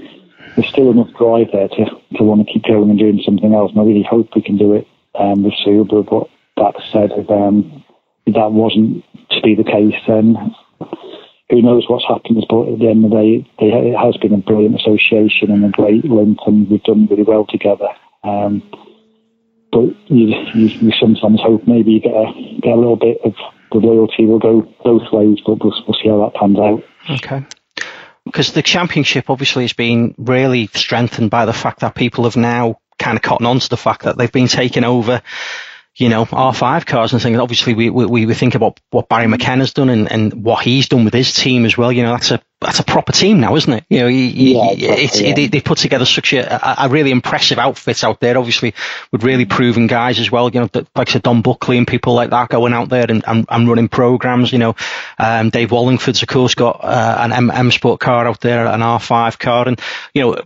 [0.56, 1.84] there's still enough drive there to,
[2.16, 3.72] to want to keep going and doing something else.
[3.72, 6.04] And I really hope we can do it um, with Subaru.
[6.08, 7.84] But that said, if, um,
[8.26, 10.36] if that wasn't to be the case, then
[11.52, 14.38] who knows what's happened, but at the end of the day, it has been a
[14.38, 17.88] brilliant association and a great link, and we've done really well together.
[18.24, 18.62] Um,
[19.70, 23.34] but you, you, you, sometimes hope maybe you get a, get a little bit of
[23.70, 26.82] the loyalty will go both ways, but we'll, we'll see how that pans out.
[27.10, 27.44] Okay.
[28.32, 32.80] Because the championship obviously has been really strengthened by the fact that people have now
[32.98, 35.20] kind of cotton on to the fact that they've been taken over
[35.96, 37.38] you know, R5 cars and things.
[37.38, 41.04] Obviously, we, we, we think about what Barry McKenna's done and, and what he's done
[41.04, 41.92] with his team as well.
[41.92, 43.84] You know, that's a that's a proper team now, isn't it?
[43.90, 45.34] You know, yeah, it's, yeah.
[45.36, 48.38] it, they put together such a, a, really impressive outfit out there.
[48.38, 48.72] Obviously,
[49.10, 50.48] with really proven guys as well.
[50.48, 53.22] You know, like I said, Don Buckley and people like that going out there and,
[53.26, 54.50] and, and running programs.
[54.50, 54.76] You know,
[55.18, 58.80] um, Dave Wallingford's of course got uh, an M, M Sport car out there, an
[58.80, 59.78] R5 car, and
[60.14, 60.42] you know,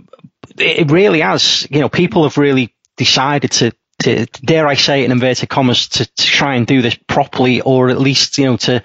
[0.58, 1.68] it really has.
[1.70, 3.72] You know, people have really decided to
[4.06, 7.60] to dare I say it in inverted commas to, to try and do this properly,
[7.60, 8.82] or at least you know to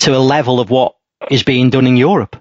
[0.00, 0.96] to a level of what
[1.30, 2.36] is being done in Europe.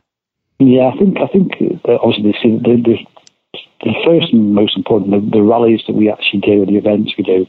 [0.60, 1.52] Yeah, I think I think
[1.86, 6.66] obviously the, the, the first and most important the, the rallies that we actually do,
[6.66, 7.46] the events we do,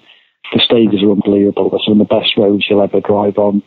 [0.53, 1.71] the stages are unbelievable.
[1.71, 3.63] They're some of the best roads you'll ever drive on.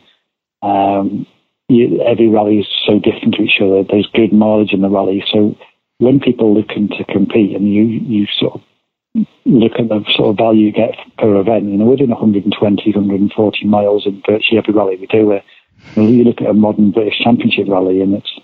[0.62, 1.26] Um,
[1.68, 3.82] you, every rally is so different to each other.
[3.82, 5.56] There's good mileage in the rally, so
[5.98, 8.60] when people looking to compete and you you sort of
[9.14, 11.64] look at the sort of value you get per event.
[11.64, 15.40] You know, we're doing 120, 140 miles in virtually every rally we do.
[15.96, 18.38] You, know, you look at a modern British Championship rally, and it's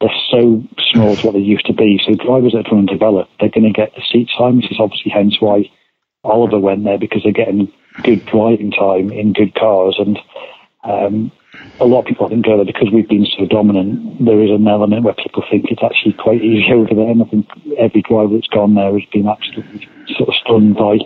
[0.00, 2.00] they're so small to what they used to be.
[2.04, 5.12] So drivers that are develop, they're going to get the seat time, which is obviously
[5.12, 5.70] hence why
[6.24, 7.70] Oliver went there because they're getting
[8.02, 9.96] good driving time in good cars.
[9.98, 10.18] And
[10.84, 11.32] um,
[11.80, 14.24] a lot of people I think go there because we've been so dominant.
[14.24, 17.26] There is an element where people think it's actually quite easy over there, and I
[17.26, 17.48] think
[17.78, 20.98] every driver that's gone there has been absolutely sort of stunned by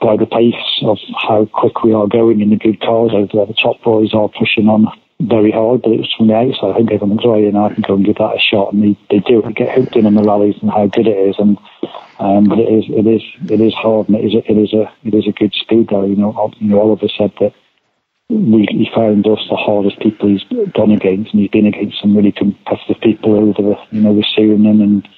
[0.00, 3.46] by the pace of how quick we are going in the good cars over there.
[3.46, 4.86] The top boys are pushing on
[5.20, 6.72] very hard, but it's from the outside.
[6.72, 8.98] I think everyone's right, and I can go and give that a shot, and they,
[9.08, 11.56] they do get hooked in on the rallies and how good it is, and
[12.18, 14.72] um, but it is it is it is hard, and it is a, it is
[14.72, 16.04] a it is a good speed though.
[16.04, 17.54] You know, you know, Oliver said that
[18.34, 22.16] we, he found us the hardest people he's gone against, and he's been against some
[22.16, 25.08] really competitive people over the, you know, with Suriname and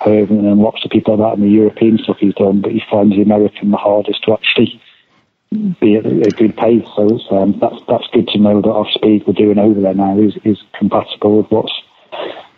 [0.00, 2.82] Herman and lots of people like that in the European stuff he's done, but he
[2.90, 4.80] finds the American the hardest to actually
[5.80, 6.86] be at a good pace.
[6.96, 9.94] So it's, um, that's that's good to know that our speed we're doing over there
[9.94, 11.72] now is, is compatible with what's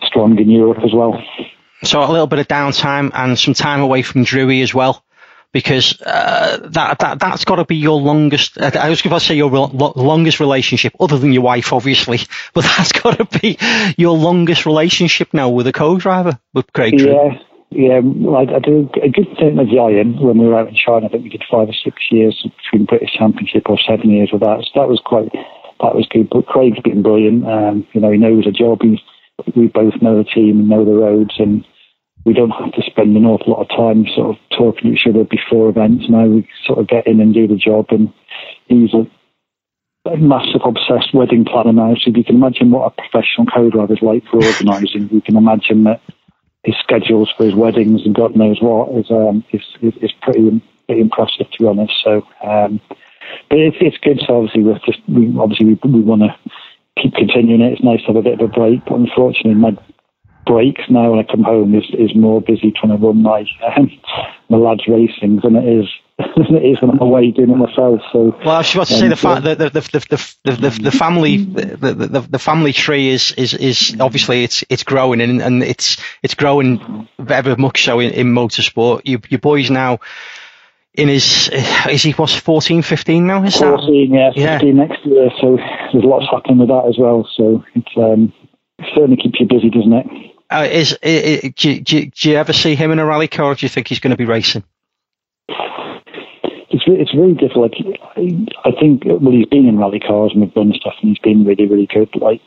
[0.03, 1.23] strong in Europe as well.
[1.85, 5.05] So a little bit of downtime and some time away from Drewy as well
[5.53, 8.59] because uh, that that that's got to be your longest.
[8.61, 12.19] I was going to say your lo- longest relationship, other than your wife, obviously,
[12.55, 13.59] but that's got to be
[13.97, 17.01] your longest relationship now with a co-driver with Craig.
[17.01, 17.39] Yeah,
[17.71, 18.01] yeah.
[18.01, 21.07] I, I did a good thing with Zion when we were out in China.
[21.07, 24.43] I think we did five or six years between British Championship or seven years with
[24.43, 24.65] that.
[24.73, 26.29] So that was quite that was good.
[26.31, 27.47] But Craig's been brilliant.
[27.47, 28.81] Um, you know, he knows the job.
[28.83, 29.01] He's,
[29.55, 31.65] we both know the team and know the roads and
[32.25, 35.07] we don't have to spend an awful lot of time sort of talking to each
[35.09, 36.07] other before events.
[36.09, 38.13] Now we sort of get in and do the job, and
[38.67, 39.07] he's a,
[40.11, 41.95] a massive obsessed wedding planner now.
[41.95, 45.09] So if you can imagine what a professional co-driver is like for organising.
[45.11, 46.01] you can imagine that
[46.65, 50.61] his schedules for his weddings and God knows what is um, is, is, is pretty,
[50.87, 51.95] pretty impressive to be honest.
[52.03, 52.81] So, um,
[53.49, 54.21] but it's, it's good.
[54.27, 56.37] So obviously we're just we obviously we, we want to
[57.01, 57.75] keep continuing it.
[57.75, 59.77] It's nice to have a bit of a break, but unfortunately my
[60.49, 63.45] breaks now when I come home is, is more busy trying to run my
[63.77, 63.91] um,
[64.49, 65.87] my lads racing than it is
[66.19, 68.01] than it is when I'm away doing it myself.
[68.13, 70.91] So well, I was about to say the, fa- the, the, the, the, the, the
[70.91, 75.63] family the, the, the family tree is, is, is obviously it's it's growing and, and
[75.63, 79.03] it's it's growing ever much so in, in motorsport.
[79.05, 80.01] You, your boys now
[80.95, 81.51] in his
[81.89, 84.33] is he was 14 15 now is 14 that?
[84.37, 84.85] yeah 15 yeah.
[84.85, 85.57] next year so
[85.93, 88.33] there's lots happening with that as well so it's um
[88.95, 92.75] certainly keeps you busy doesn't it uh, is, is, do, do, do, you ever see
[92.75, 94.65] him in a rally car, or do you think he's going to be racing?
[96.71, 97.73] It's it's really difficult.
[98.17, 101.45] I think well, he's been in rally cars and we've done stuff, and he's been
[101.45, 102.09] really really good.
[102.15, 102.41] Like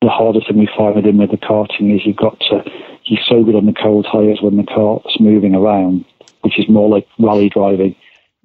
[0.00, 2.62] the hardest thing we find with him with the karting is you've got to.
[3.02, 6.04] He's so good on the cold tyres when the cart's moving around,
[6.42, 7.96] which is more like rally driving.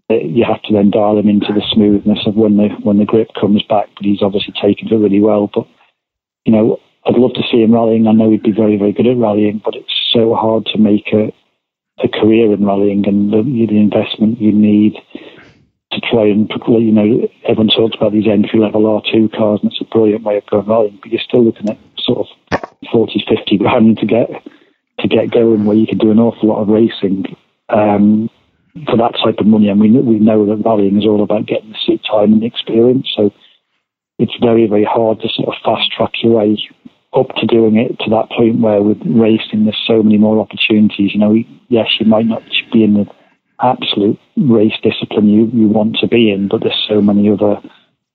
[0.09, 3.29] You have to then dial him into the smoothness of when the when the grip
[3.39, 3.89] comes back.
[3.95, 5.49] But he's obviously taken it really well.
[5.53, 5.67] But
[6.45, 8.07] you know, I'd love to see him rallying.
[8.07, 11.07] I know he'd be very, very good at rallying, but it's so hard to make
[11.13, 11.33] a,
[12.03, 14.95] a career in rallying and the, the investment you need
[15.91, 19.81] to try and, you know, everyone talks about these entry level R2 cars and it's
[19.81, 23.57] a brilliant way of going rallying, but you're still looking at sort of 40, 50
[23.57, 24.29] grand to get,
[24.99, 27.25] to get going where you can do an awful lot of racing.
[27.69, 28.29] Um,
[28.85, 31.71] for that type of money, and we we know that rallying is all about getting
[31.71, 33.07] the seat time and the experience.
[33.15, 33.31] So
[34.17, 36.57] it's very very hard to sort of fast track your way
[37.15, 41.13] up to doing it to that point where with racing there's so many more opportunities.
[41.13, 41.35] You know,
[41.69, 43.05] yes, you might not be in the
[43.61, 47.61] absolute race discipline you, you want to be in, but there's so many other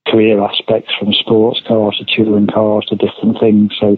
[0.06, 3.72] career aspects from sports cars to touring cars to different things.
[3.80, 3.96] So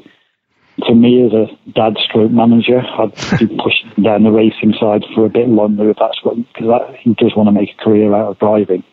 [0.86, 5.24] for me as a dad stroke manager, I'd be pushing down the racing side for
[5.24, 8.30] a bit longer if that's what, because he does want to make a career out
[8.30, 8.84] of driving.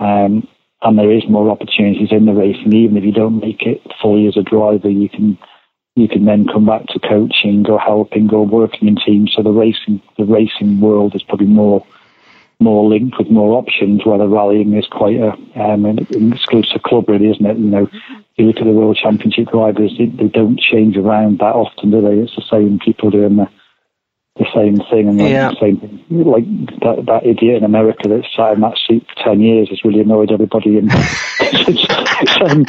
[0.00, 0.48] Um,
[0.84, 2.72] and there is more opportunities in the racing.
[2.74, 5.38] Even if you don't make it fully as a driver, you can
[5.96, 9.32] you can then come back to coaching or helping or working in teams.
[9.34, 11.84] So the racing the racing world is probably more
[12.60, 14.04] more linked with more options.
[14.04, 17.56] Whether rallying is quite a um, an exclusive club, really, isn't it?
[17.56, 17.88] You know,
[18.36, 22.02] you look at the world championship drivers; they, they don't change around that often, do
[22.02, 22.18] they?
[22.18, 23.48] It's the same people doing the
[24.36, 25.50] the same thing and yeah.
[25.50, 26.02] the same thing.
[26.10, 26.44] Like
[26.80, 30.00] that, that idiot in America that sat in that seat for 10 years has really
[30.00, 30.78] annoyed everybody.
[30.78, 30.90] And
[31.40, 32.64] it's, it's, um,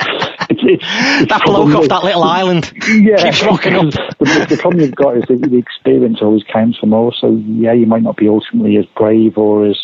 [0.49, 3.85] it's, it's, that bloke off that little island yeah, keeps rocking up.
[4.19, 7.13] The, the, problem you've got is that the experience always counts for more.
[7.13, 9.77] So, yeah, you might not be ultimately as brave or as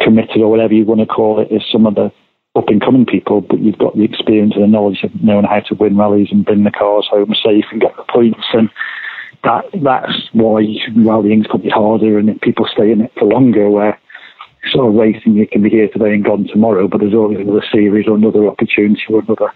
[0.00, 2.12] committed or whatever you want to call it as some of the
[2.56, 5.60] up and coming people, but you've got the experience and the knowledge of knowing how
[5.60, 8.46] to win rallies and bring the cars home safe and get the points.
[8.52, 8.70] And
[9.42, 10.64] that that's why
[10.96, 13.68] rallying's probably harder and people stay in it for longer.
[13.70, 13.98] Where
[14.72, 17.64] sort of racing, you can be here today and gone tomorrow, but there's always another
[17.70, 19.52] series or another opportunity or another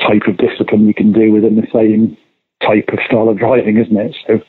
[0.00, 2.16] type of discipline you can do within the same
[2.62, 4.16] type of style of driving, isn't it?
[4.26, 4.40] So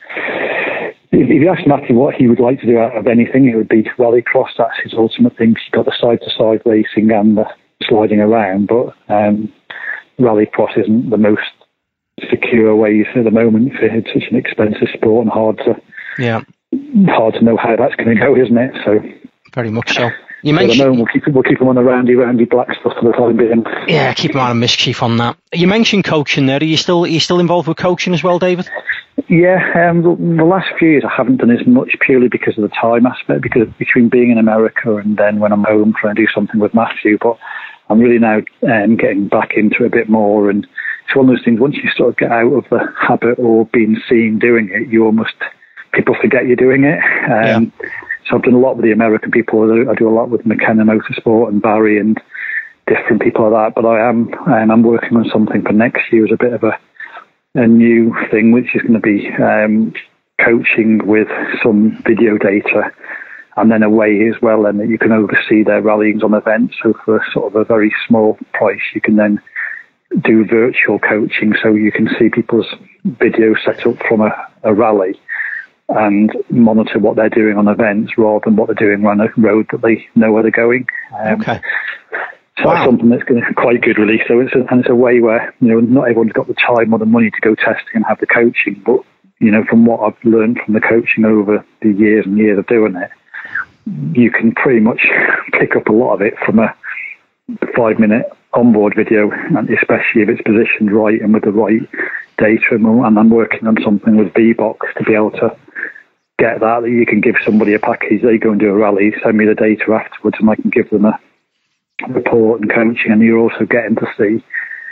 [1.11, 3.69] if you ask Matthew what he would like to do out of anything, it would
[3.69, 4.49] be rallycross.
[4.57, 5.55] That's his ultimate thing.
[5.55, 7.45] He's got the side to side racing and the
[7.83, 9.51] sliding around, but um,
[10.19, 11.41] rallycross isn't the most
[12.29, 15.75] secure ways at the moment for it's such an expensive sport and hard to
[16.17, 16.41] yeah
[17.07, 18.73] hard to know how that's going to go, isn't it?
[18.85, 18.99] So
[19.53, 20.09] very much so.
[20.41, 23.11] You mentioned so we'll keep we'll keep them on the roundy roundy black stuff for
[23.11, 23.63] the time being.
[23.87, 25.37] Yeah, keep them out of mischief on that.
[25.53, 26.61] You mentioned coaching there.
[26.61, 28.69] Are you still are you still involved with coaching as well, David?
[29.27, 32.61] Yeah, um, the, the, last few years I haven't done as much purely because of
[32.61, 33.41] the time aspect.
[33.41, 36.73] Because between being in America and then when I'm home trying to do something with
[36.73, 37.37] Matthew, but
[37.89, 40.49] I'm really now um, getting back into it a bit more.
[40.49, 40.65] And
[41.09, 41.59] it's one of those things.
[41.59, 45.05] Once you sort of get out of the habit or being seen doing it, you
[45.05, 45.33] almost
[45.91, 46.99] people forget you're doing it.
[47.25, 47.89] Um, yeah.
[48.29, 49.63] So I've done a lot with the American people.
[49.89, 52.21] I do a lot with McKenna Motorsport and Barry and
[52.85, 53.81] different people like that.
[53.81, 56.63] But I am um, I'm working on something for next year as a bit of
[56.63, 56.77] a
[57.55, 59.91] a new thing, which is going to be um,
[60.45, 61.27] coaching with
[61.63, 62.91] some video data
[63.57, 66.75] and then a way as well, and that you can oversee their rallyings on events.
[66.83, 69.41] So for sort of a very small price, you can then
[70.21, 72.67] do virtual coaching, so you can see people's
[73.05, 74.31] video set up from a,
[74.63, 75.19] a rally
[75.89, 79.67] and monitor what they're doing on events rather than what they're doing on a road
[79.71, 80.85] that they know where they're going.
[81.17, 81.61] Um, okay.
[82.57, 82.73] So wow.
[82.73, 84.21] that's something that's going to be quite good, really.
[84.27, 86.93] So it's a, and it's a way where you know not everyone's got the time
[86.93, 89.01] or the money to go testing and have the coaching, but
[89.39, 92.67] you know from what I've learned from the coaching over the years and years of
[92.67, 93.09] doing it,
[94.17, 95.05] you can pretty much
[95.59, 96.75] pick up a lot of it from a
[97.75, 101.87] five minute onboard video, and especially if it's positioned right and with the right
[102.37, 102.75] data.
[102.75, 105.55] And I'm working on something with VBox to be able to
[106.39, 109.13] get that, that you can give somebody a package, they go and do a rally,
[109.21, 111.19] send me the data afterwards, and I can give them a
[112.07, 114.43] report and coaching, and you're also getting to see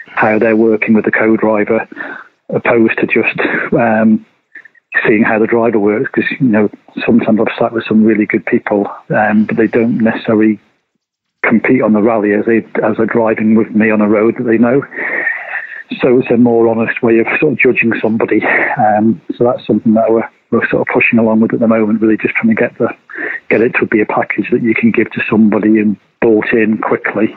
[0.08, 1.88] how they're working with the co-driver,
[2.50, 3.40] opposed to just
[3.74, 4.26] um,
[5.08, 6.12] seeing how the driver works.
[6.14, 6.70] Because you know,
[7.06, 10.60] sometimes I've sat with some really good people, um, but they don't necessarily
[11.48, 14.44] compete on the rally as they as they're driving with me on a road that
[14.44, 14.84] they know.
[16.02, 18.42] So it's a more honest way of sort of judging somebody.
[18.78, 22.02] Um, so that's something that we're, we're sort of pushing along with at the moment.
[22.02, 22.90] Really, just trying to get the
[23.50, 26.78] get it to be a package that you can give to somebody and bought in
[26.80, 27.36] quickly.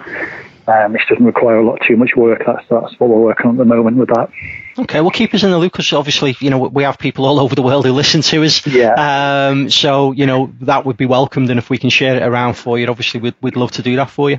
[0.71, 2.43] Um, this doesn't require a lot too much work.
[2.47, 4.31] That's that's what we're working on at the moment with that.
[4.79, 7.41] Okay, well, keep us in the loop because obviously, you know, we have people all
[7.41, 8.65] over the world who listen to us.
[8.67, 9.49] Yeah.
[9.49, 12.55] Um, so, you know, that would be welcomed, and if we can share it around
[12.55, 14.39] for you, obviously, we'd, we'd love to do that for you.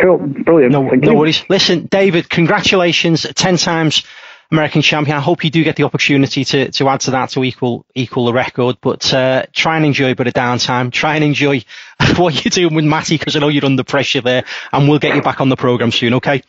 [0.00, 0.72] Cool, brilliant.
[0.72, 1.44] No, no worries.
[1.50, 4.04] Listen, David, congratulations, ten times
[4.52, 5.16] American champion.
[5.16, 8.26] I hope you do get the opportunity to, to add to that to equal equal
[8.26, 8.76] the record.
[8.80, 10.92] But uh, try and enjoy a bit of downtime.
[10.92, 11.62] Try and enjoy
[12.16, 15.16] what you're doing with Matty because I know you're under pressure there, and we'll get
[15.16, 16.14] you back on the program soon.
[16.14, 16.42] Okay.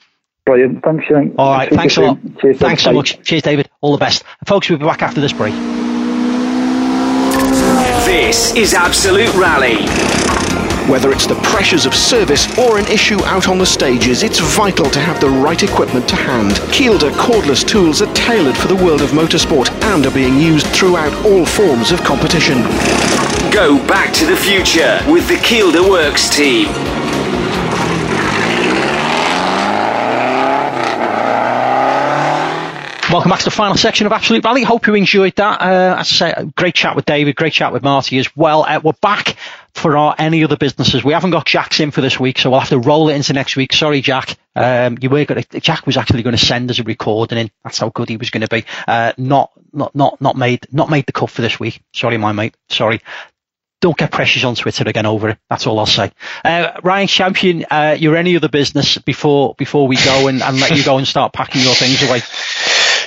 [0.45, 0.83] Brilliant.
[0.83, 1.35] Thanks, Shane.
[1.37, 1.69] All right.
[1.69, 2.19] Thanks a lot.
[2.41, 3.23] Cheers, thanks so much.
[3.23, 3.69] Cheers, David.
[3.79, 4.25] All the best.
[4.45, 5.53] Folks, we'll be back after this break.
[8.05, 9.77] This is Absolute Rally.
[10.89, 14.89] Whether it's the pressures of service or an issue out on the stages, it's vital
[14.89, 16.51] to have the right equipment to hand.
[16.73, 21.13] Kielder cordless tools are tailored for the world of motorsport and are being used throughout
[21.25, 22.57] all forms of competition.
[23.49, 26.67] Go back to the future with the Kielder Works team.
[33.09, 34.63] Welcome back to the final section of Absolute Rally.
[34.63, 35.61] Hope you enjoyed that.
[35.61, 38.63] Uh, as I say, great chat with David, great chat with Marty as well.
[38.67, 39.37] Uh, we're back
[39.75, 41.03] for our any other businesses.
[41.03, 43.33] We haven't got Jack's in for this week, so we'll have to roll it into
[43.33, 43.73] next week.
[43.73, 44.37] Sorry, Jack.
[44.55, 47.51] Um, you were going Jack was actually going to send us a recording in.
[47.63, 48.65] That's how good he was going to be.
[48.87, 51.81] Uh, not, not, not, not made, not made the cut for this week.
[51.93, 52.55] Sorry, my mate.
[52.69, 53.01] Sorry.
[53.81, 55.39] Don't get pressures on Twitter again over it.
[55.49, 56.11] That's all I'll say.
[56.45, 60.77] Uh, Ryan Champion, uh, you're any other business before before we go and, and let
[60.77, 62.21] you go and start packing your things away.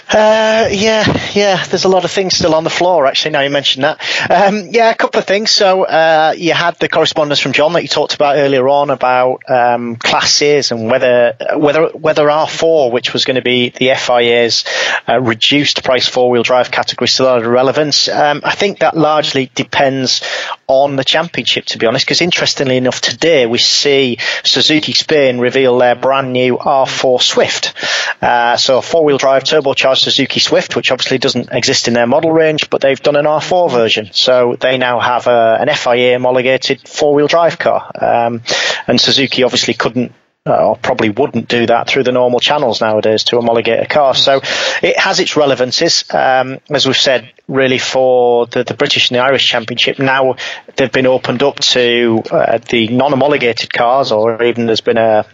[0.09, 1.05] Uh, yeah,
[1.35, 1.65] yeah.
[1.65, 3.07] There's a lot of things still on the floor.
[3.07, 4.01] Actually, now you mentioned that.
[4.31, 5.51] Um, yeah, a couple of things.
[5.51, 9.43] So uh, you had the correspondence from John that you talked about earlier on about
[9.51, 14.65] um, classes and whether whether whether R4, which was going to be the FIA's
[15.09, 18.09] uh, reduced price four wheel drive category, still had relevance.
[18.09, 20.23] Um, I think that largely depends
[20.69, 22.07] on the championship, to be honest.
[22.07, 27.75] Because interestingly enough, today we see Suzuki Spain reveal their brand new R4 Swift.
[28.23, 32.33] Uh, so four wheel drive turbocharged Suzuki Swift, which obviously doesn't exist in their model
[32.33, 34.11] range, but they've done an R4 version.
[34.13, 37.91] So they now have a, an FIA homologated four wheel drive car.
[38.01, 38.43] Um,
[38.87, 40.13] and Suzuki obviously couldn't
[40.47, 44.15] uh, or probably wouldn't do that through the normal channels nowadays to homologate a car.
[44.15, 44.41] So
[44.81, 46.05] it has its relevances.
[46.11, 50.37] Um, as we've said, really for the, the British and the Irish Championship, now
[50.77, 55.27] they've been opened up to uh, the non-homologated cars, or even there's been a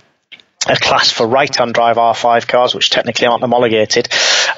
[0.68, 4.08] a class for right-hand drive R5 cars, which technically aren't homologated.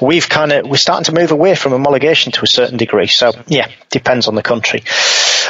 [0.01, 3.07] We've kind of we're starting to move away from homologation to a certain degree.
[3.07, 4.83] So yeah, depends on the country.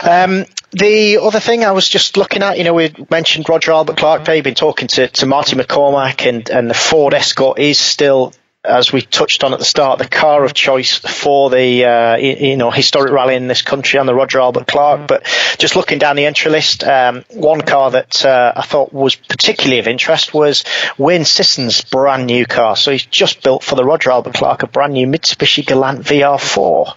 [0.04, 3.98] Um, the other thing I was just looking at, you know, we mentioned Roger Albert
[3.98, 4.26] Clark.
[4.26, 8.34] They've been talking to, to Marty McCormack, and, and the Ford Escort is still
[8.68, 12.58] as we touched on at the start, the car of choice for the uh, you
[12.58, 15.08] know historic rally in this country and the Roger Albert Clark.
[15.08, 15.24] But
[15.58, 19.80] just looking down the entry list, um, one car that uh, I thought was particularly
[19.80, 20.64] of interest was
[20.98, 22.76] Wayne Sisson's brand new car.
[22.76, 26.96] So he's just built for the Roger Albert Clark a brand new Mitsubishi Galant VR4.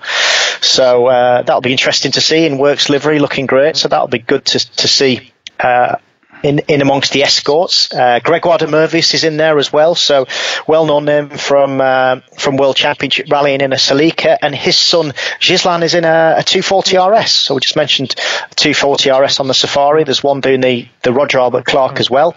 [0.63, 3.77] So uh, that'll be interesting to see in works livery, looking great.
[3.77, 5.33] So that'll be good to to see.
[5.59, 5.97] Uh,
[6.43, 7.93] in, in amongst the escorts.
[7.93, 10.27] Uh, Grégoire de Mevius is in there as well, so
[10.67, 15.13] well known name from uh, from World Championship rallying in a Celica, and his son
[15.41, 17.33] Ghislain is in a, a 240 RS.
[17.33, 18.11] So we just mentioned
[18.57, 20.05] 240 RS on the Safari.
[20.05, 22.35] There's one doing the the Roger Albert Clark as well.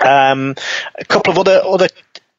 [0.00, 0.54] Um,
[0.98, 1.88] a couple of other other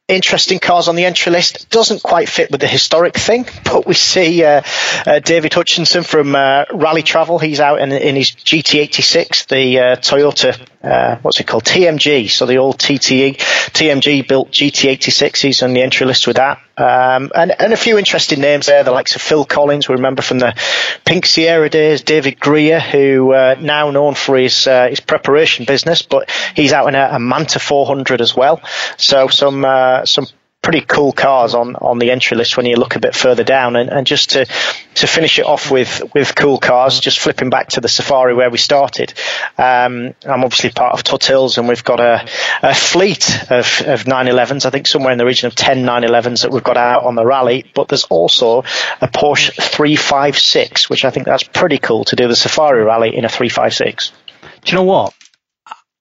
[0.09, 1.69] interesting cars on the entry list.
[1.69, 4.61] Doesn't quite fit with the historic thing, but we see uh,
[5.05, 7.39] uh, David Hutchinson from uh, Rally Travel.
[7.39, 12.29] He's out in, in his GT86, the uh, Toyota, uh, what's it called, TMG.
[12.29, 15.37] So the old TTE, TMG built GT86.
[15.41, 16.59] He's on the entry list with that.
[16.75, 20.23] Um, and, and a few interesting names there, the likes of Phil Collins, we remember
[20.23, 20.59] from the
[21.05, 26.31] Pink Sierra days, David Greer, who uh, now known for his his preparation business, but
[26.55, 28.59] he's out in a, a Manta 400 as well.
[28.97, 29.63] So some
[29.93, 30.27] uh, some
[30.63, 33.75] pretty cool cars on, on the entry list when you look a bit further down.
[33.75, 34.45] And, and just to,
[34.95, 38.49] to finish it off with, with cool cars, just flipping back to the Safari where
[38.49, 39.13] we started.
[39.57, 42.25] Um, I'm obviously part of Tuthills and we've got a,
[42.63, 46.51] a fleet of, of 911s, I think somewhere in the region of 10 911s that
[46.51, 47.69] we've got out on the rally.
[47.75, 48.59] But there's also
[49.01, 53.25] a Porsche 356, which I think that's pretty cool to do the Safari rally in
[53.25, 54.13] a 356.
[54.63, 55.13] Do you know what?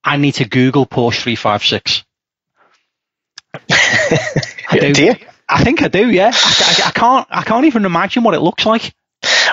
[0.05, 2.05] I need to Google Porsche 356.
[3.71, 5.05] I do.
[5.05, 5.15] you?
[5.49, 6.11] I think I do.
[6.11, 6.33] Yeah.
[6.35, 7.27] I, I, I, can't.
[7.31, 8.95] I can't even imagine what it looks like.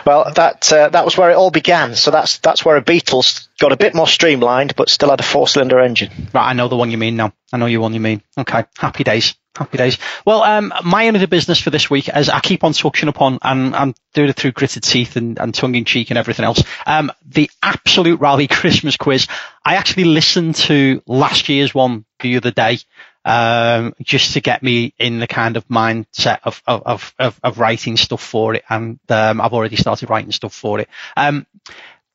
[0.05, 1.95] Well, that uh, that was where it all began.
[1.95, 5.23] So that's that's where a Beetle's got a bit more streamlined, but still had a
[5.23, 6.09] four-cylinder engine.
[6.34, 6.49] Right.
[6.49, 7.34] I know the one you mean now.
[7.51, 8.23] I know you one you mean.
[8.38, 8.65] Okay.
[8.77, 9.35] Happy days.
[9.55, 9.97] Happy days.
[10.26, 13.09] Well, um, my end of the business for this week, as I keep on touching
[13.09, 16.45] upon, and I'm doing it through gritted teeth and, and tongue in cheek and everything
[16.45, 16.63] else.
[16.85, 19.27] Um, the absolute rally Christmas quiz.
[19.65, 22.80] I actually listened to last year's one the other day
[23.25, 27.97] um, just to get me in the kind of mindset of, of, of, of writing
[27.97, 28.63] stuff for it.
[28.69, 30.89] And um, I've already started writing stuff for it.
[31.15, 31.45] Um,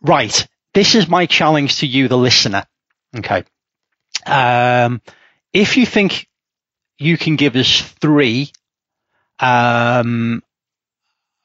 [0.00, 0.46] right.
[0.72, 2.64] This is my challenge to you, the listener.
[3.16, 3.44] Okay.
[4.26, 5.00] Um,
[5.52, 6.28] if you think
[6.98, 8.50] you can give us three
[9.38, 10.42] um,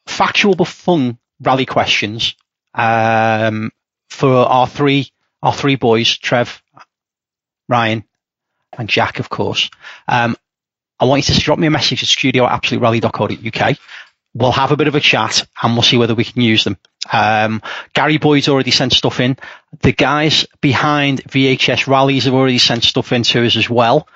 [0.06, 2.34] factual but fun rally questions
[2.74, 3.72] um,
[4.08, 5.10] for our three
[5.42, 6.62] our three boys, Trev,
[7.68, 8.04] Ryan,
[8.78, 9.70] and Jack, of course.
[10.08, 10.36] Um,
[10.98, 13.78] I want you to drop me a message at studio at absoluterally.co.uk.
[14.34, 16.76] We'll have a bit of a chat and we'll see whether we can use them.
[17.10, 17.62] Um,
[17.94, 19.36] Gary Boyd's already sent stuff in.
[19.80, 24.06] The guys behind VHS rallies have already sent stuff in to us as well.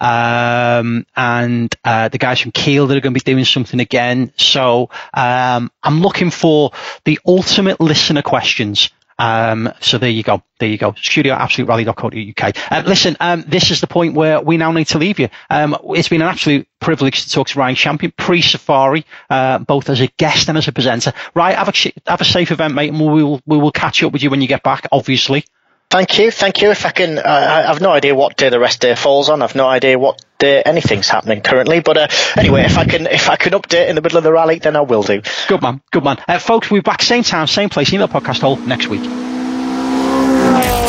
[0.00, 4.32] Um, and uh, the guys from Keel that are going to be doing something again.
[4.36, 6.72] So um, I'm looking for
[7.04, 8.90] the ultimate listener questions.
[9.20, 10.42] Um, so there you go.
[10.58, 10.94] There you go.
[10.96, 12.56] Studio at absoluterally.co.uk.
[12.70, 15.28] Uh, listen, um, this is the point where we now need to leave you.
[15.50, 20.00] Um, it's been an absolute privilege to talk to Ryan Champion pre-Safari, uh, both as
[20.00, 21.12] a guest and as a presenter.
[21.34, 24.12] Right, have a, have a safe event, mate, and we will, we will catch up
[24.12, 25.44] with you when you get back, obviously.
[25.90, 26.70] Thank you, thank you.
[26.70, 29.42] If I can, uh, I've no idea what day the rest day falls on.
[29.42, 31.80] I've no idea what day anything's happening currently.
[31.80, 32.06] But uh,
[32.36, 34.76] anyway, if I can, if I can update in the middle of the rally, then
[34.76, 35.20] I will do.
[35.48, 36.70] Good man, good man, uh, folks.
[36.70, 39.02] We'll be back same time, same place, in the podcast hall next week.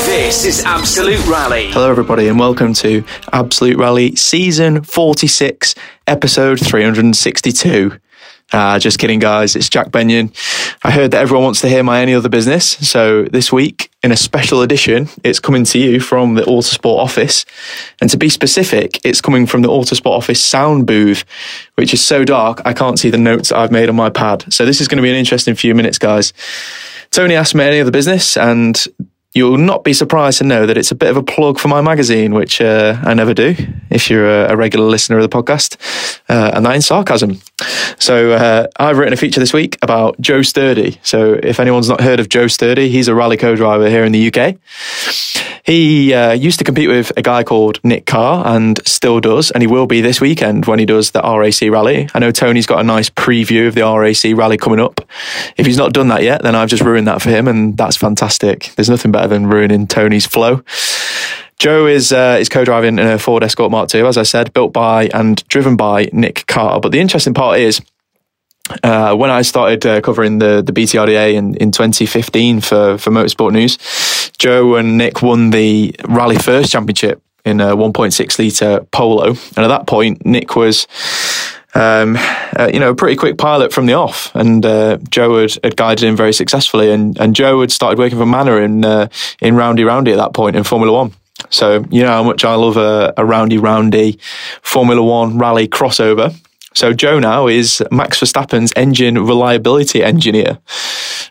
[0.05, 1.71] This is Absolute Rally.
[1.71, 3.03] Hello, everybody, and welcome to
[3.33, 5.73] Absolute Rally Season 46,
[6.05, 7.99] Episode 362.
[8.51, 9.55] Uh, just kidding, guys.
[9.55, 10.31] It's Jack Benyon.
[10.83, 12.65] I heard that everyone wants to hear my any other business.
[12.65, 17.45] So this week, in a special edition, it's coming to you from the Autosport office.
[18.01, 21.23] And to be specific, it's coming from the Autosport office sound booth,
[21.75, 24.51] which is so dark, I can't see the notes I've made on my pad.
[24.51, 26.33] So this is going to be an interesting few minutes, guys.
[27.11, 28.83] Tony asked me any other business, and
[29.33, 31.81] you'll not be surprised to know that it's a bit of a plug for my
[31.81, 33.55] magazine, which uh, I never do
[33.89, 35.77] if you're a, a, regular listener of the podcast,
[36.29, 37.39] uh, and that in sarcasm.
[37.97, 40.99] So uh, I've written a feature this week about Joe Sturdy.
[41.03, 44.27] So if anyone's not heard of Joe Sturdy, he's a rally co-driver here in the
[44.27, 44.57] UK.
[45.63, 49.61] He uh, used to compete with a guy called Nick Carr and still does, and
[49.61, 52.09] he will be this weekend when he does the RAC rally.
[52.13, 55.01] I know Tony's got a nice preview of the RAC rally coming up.
[55.57, 57.97] If he's not done that yet, then I've just ruined that for him, and that's
[57.97, 58.73] fantastic.
[58.75, 60.63] There's nothing better than ruining Tony's flow.
[61.61, 64.73] Joe is uh, is co-driving in a Ford Escort Mark II, as I said, built
[64.73, 66.79] by and driven by Nick Carr.
[66.79, 67.79] But the interesting part is
[68.83, 73.51] uh, when I started uh, covering the, the BTRDA in, in 2015 for, for Motorsport
[73.51, 73.77] News,
[74.37, 79.29] Joe and Nick won the Rally First Championship in a 1.6 litre Polo.
[79.29, 80.87] And at that point, Nick was,
[81.73, 82.17] um,
[82.57, 84.33] uh, you know, a pretty quick pilot from the off.
[84.35, 86.91] And uh, Joe had, had, guided him very successfully.
[86.91, 89.07] And, and Joe had started working for Manor in, uh,
[89.41, 91.13] in Roundy Roundy at that point in Formula One.
[91.49, 94.19] So, you know how much I love a, a roundy, roundy
[94.61, 96.35] Formula One rally crossover.
[96.73, 100.59] So Joe now is Max Verstappen's engine reliability engineer.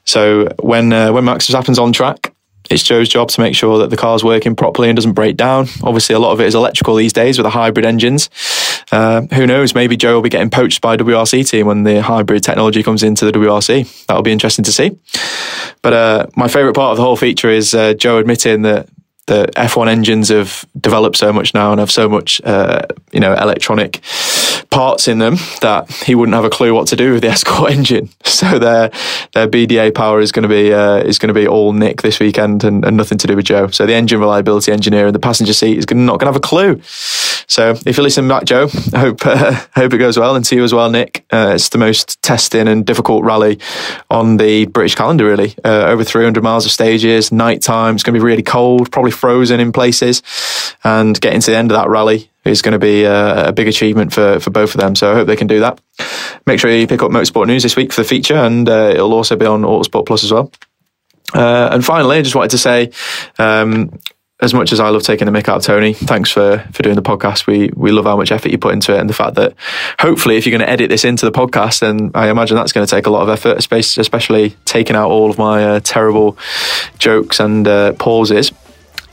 [0.05, 2.35] So when uh, when Max Verstappen's on track,
[2.71, 5.67] it's Joe's job to make sure that the car's working properly and doesn't break down.
[5.83, 8.31] Obviously, a lot of it is electrical these days with the hybrid engines.
[8.93, 9.75] Uh, who knows?
[9.75, 13.25] Maybe Joe will be getting poached by WRC team when the hybrid technology comes into
[13.25, 14.07] the WRC.
[14.07, 14.99] That'll be interesting to see.
[15.83, 18.89] But uh, my favourite part of the whole feature is uh, Joe admitting that
[19.27, 22.83] the F1 engines have developed so much now and have so much, uh,
[23.13, 24.01] you know, electronic
[24.71, 27.73] parts in them that he wouldn't have a clue what to do with the Escort
[27.73, 28.09] engine.
[28.25, 28.91] So their
[29.35, 32.19] their BDA power is going to be uh, is going to be all Nick this
[32.19, 33.69] weekend and, and, nothing to do with Joe.
[33.69, 36.41] So the engine reliability engineer in the passenger seat is not going to have a
[36.41, 36.81] clue.
[37.51, 40.57] So if you listen back, Joe, I hope uh, hope it goes well, and to
[40.57, 41.25] you as well, Nick.
[41.31, 43.59] Uh, it's the most testing and difficult rally
[44.09, 45.55] on the British calendar, really.
[45.65, 47.97] Uh, over 300 miles of stages, night time.
[47.97, 50.23] It's going to be really cold, probably frozen in places,
[50.85, 53.69] and getting to the end of that rally is going to be a, a, big
[53.69, 54.95] achievement for, for both of them.
[54.95, 55.81] So I hope they can do that.
[56.47, 59.13] Make sure you pick up Motorsport News this week for the feature, and uh, it'll
[59.13, 60.51] also be on Autosport Plus as well.
[61.35, 62.91] Uh, and finally, I just wanted to say,
[63.39, 63.99] um,
[64.43, 66.97] as much as I love taking the mick out of Tony, thanks for, for doing
[66.97, 67.47] the podcast.
[67.47, 69.55] We we love how much effort you put into it, and the fact that
[69.99, 72.87] hopefully, if you're going to edit this into the podcast, then I imagine that's going
[72.87, 76.39] to take a lot of effort, especially taking out all of my uh, terrible
[76.99, 78.51] jokes and uh, pauses.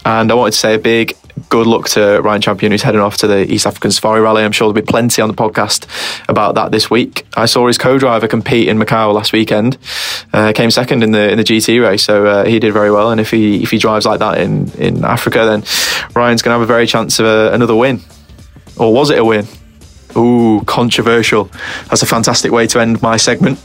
[0.06, 1.16] And I wanted to say a big
[1.50, 4.44] good luck to Ryan Champion, who's heading off to the East African Safari Rally.
[4.44, 5.86] I'm sure there'll be plenty on the podcast
[6.28, 7.26] about that this week.
[7.36, 9.78] I saw his co-driver compete in Macau last weekend.
[10.34, 13.12] Uh, came second in the in the GT race, so uh, he did very well.
[13.12, 15.64] And if he if he drives like that in in Africa, then
[16.16, 18.02] Ryan's going to have a very chance of a, another win.
[18.78, 19.48] Or was it a win?
[20.16, 21.50] Ooh, controversial.
[21.90, 23.60] That's a fantastic way to end my segment.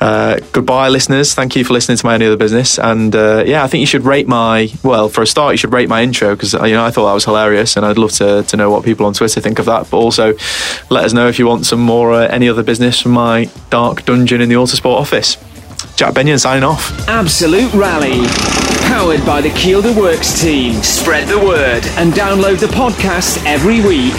[0.00, 1.34] Uh, goodbye, listeners.
[1.34, 2.78] Thank you for listening to my Any Other Business.
[2.78, 5.72] And uh, yeah, I think you should rate my, well, for a start, you should
[5.72, 8.42] rate my intro because, you know, I thought that was hilarious and I'd love to,
[8.42, 9.90] to know what people on Twitter think of that.
[9.90, 10.34] But also
[10.90, 14.04] let us know if you want some more uh, Any Other Business from my dark
[14.04, 15.36] dungeon in the Autosport office.
[15.96, 17.06] Jack Benyon signing off.
[17.08, 18.26] Absolute Rally.
[18.86, 20.74] Powered by the Kielder Works team.
[20.82, 24.14] Spread the word and download the podcast every week.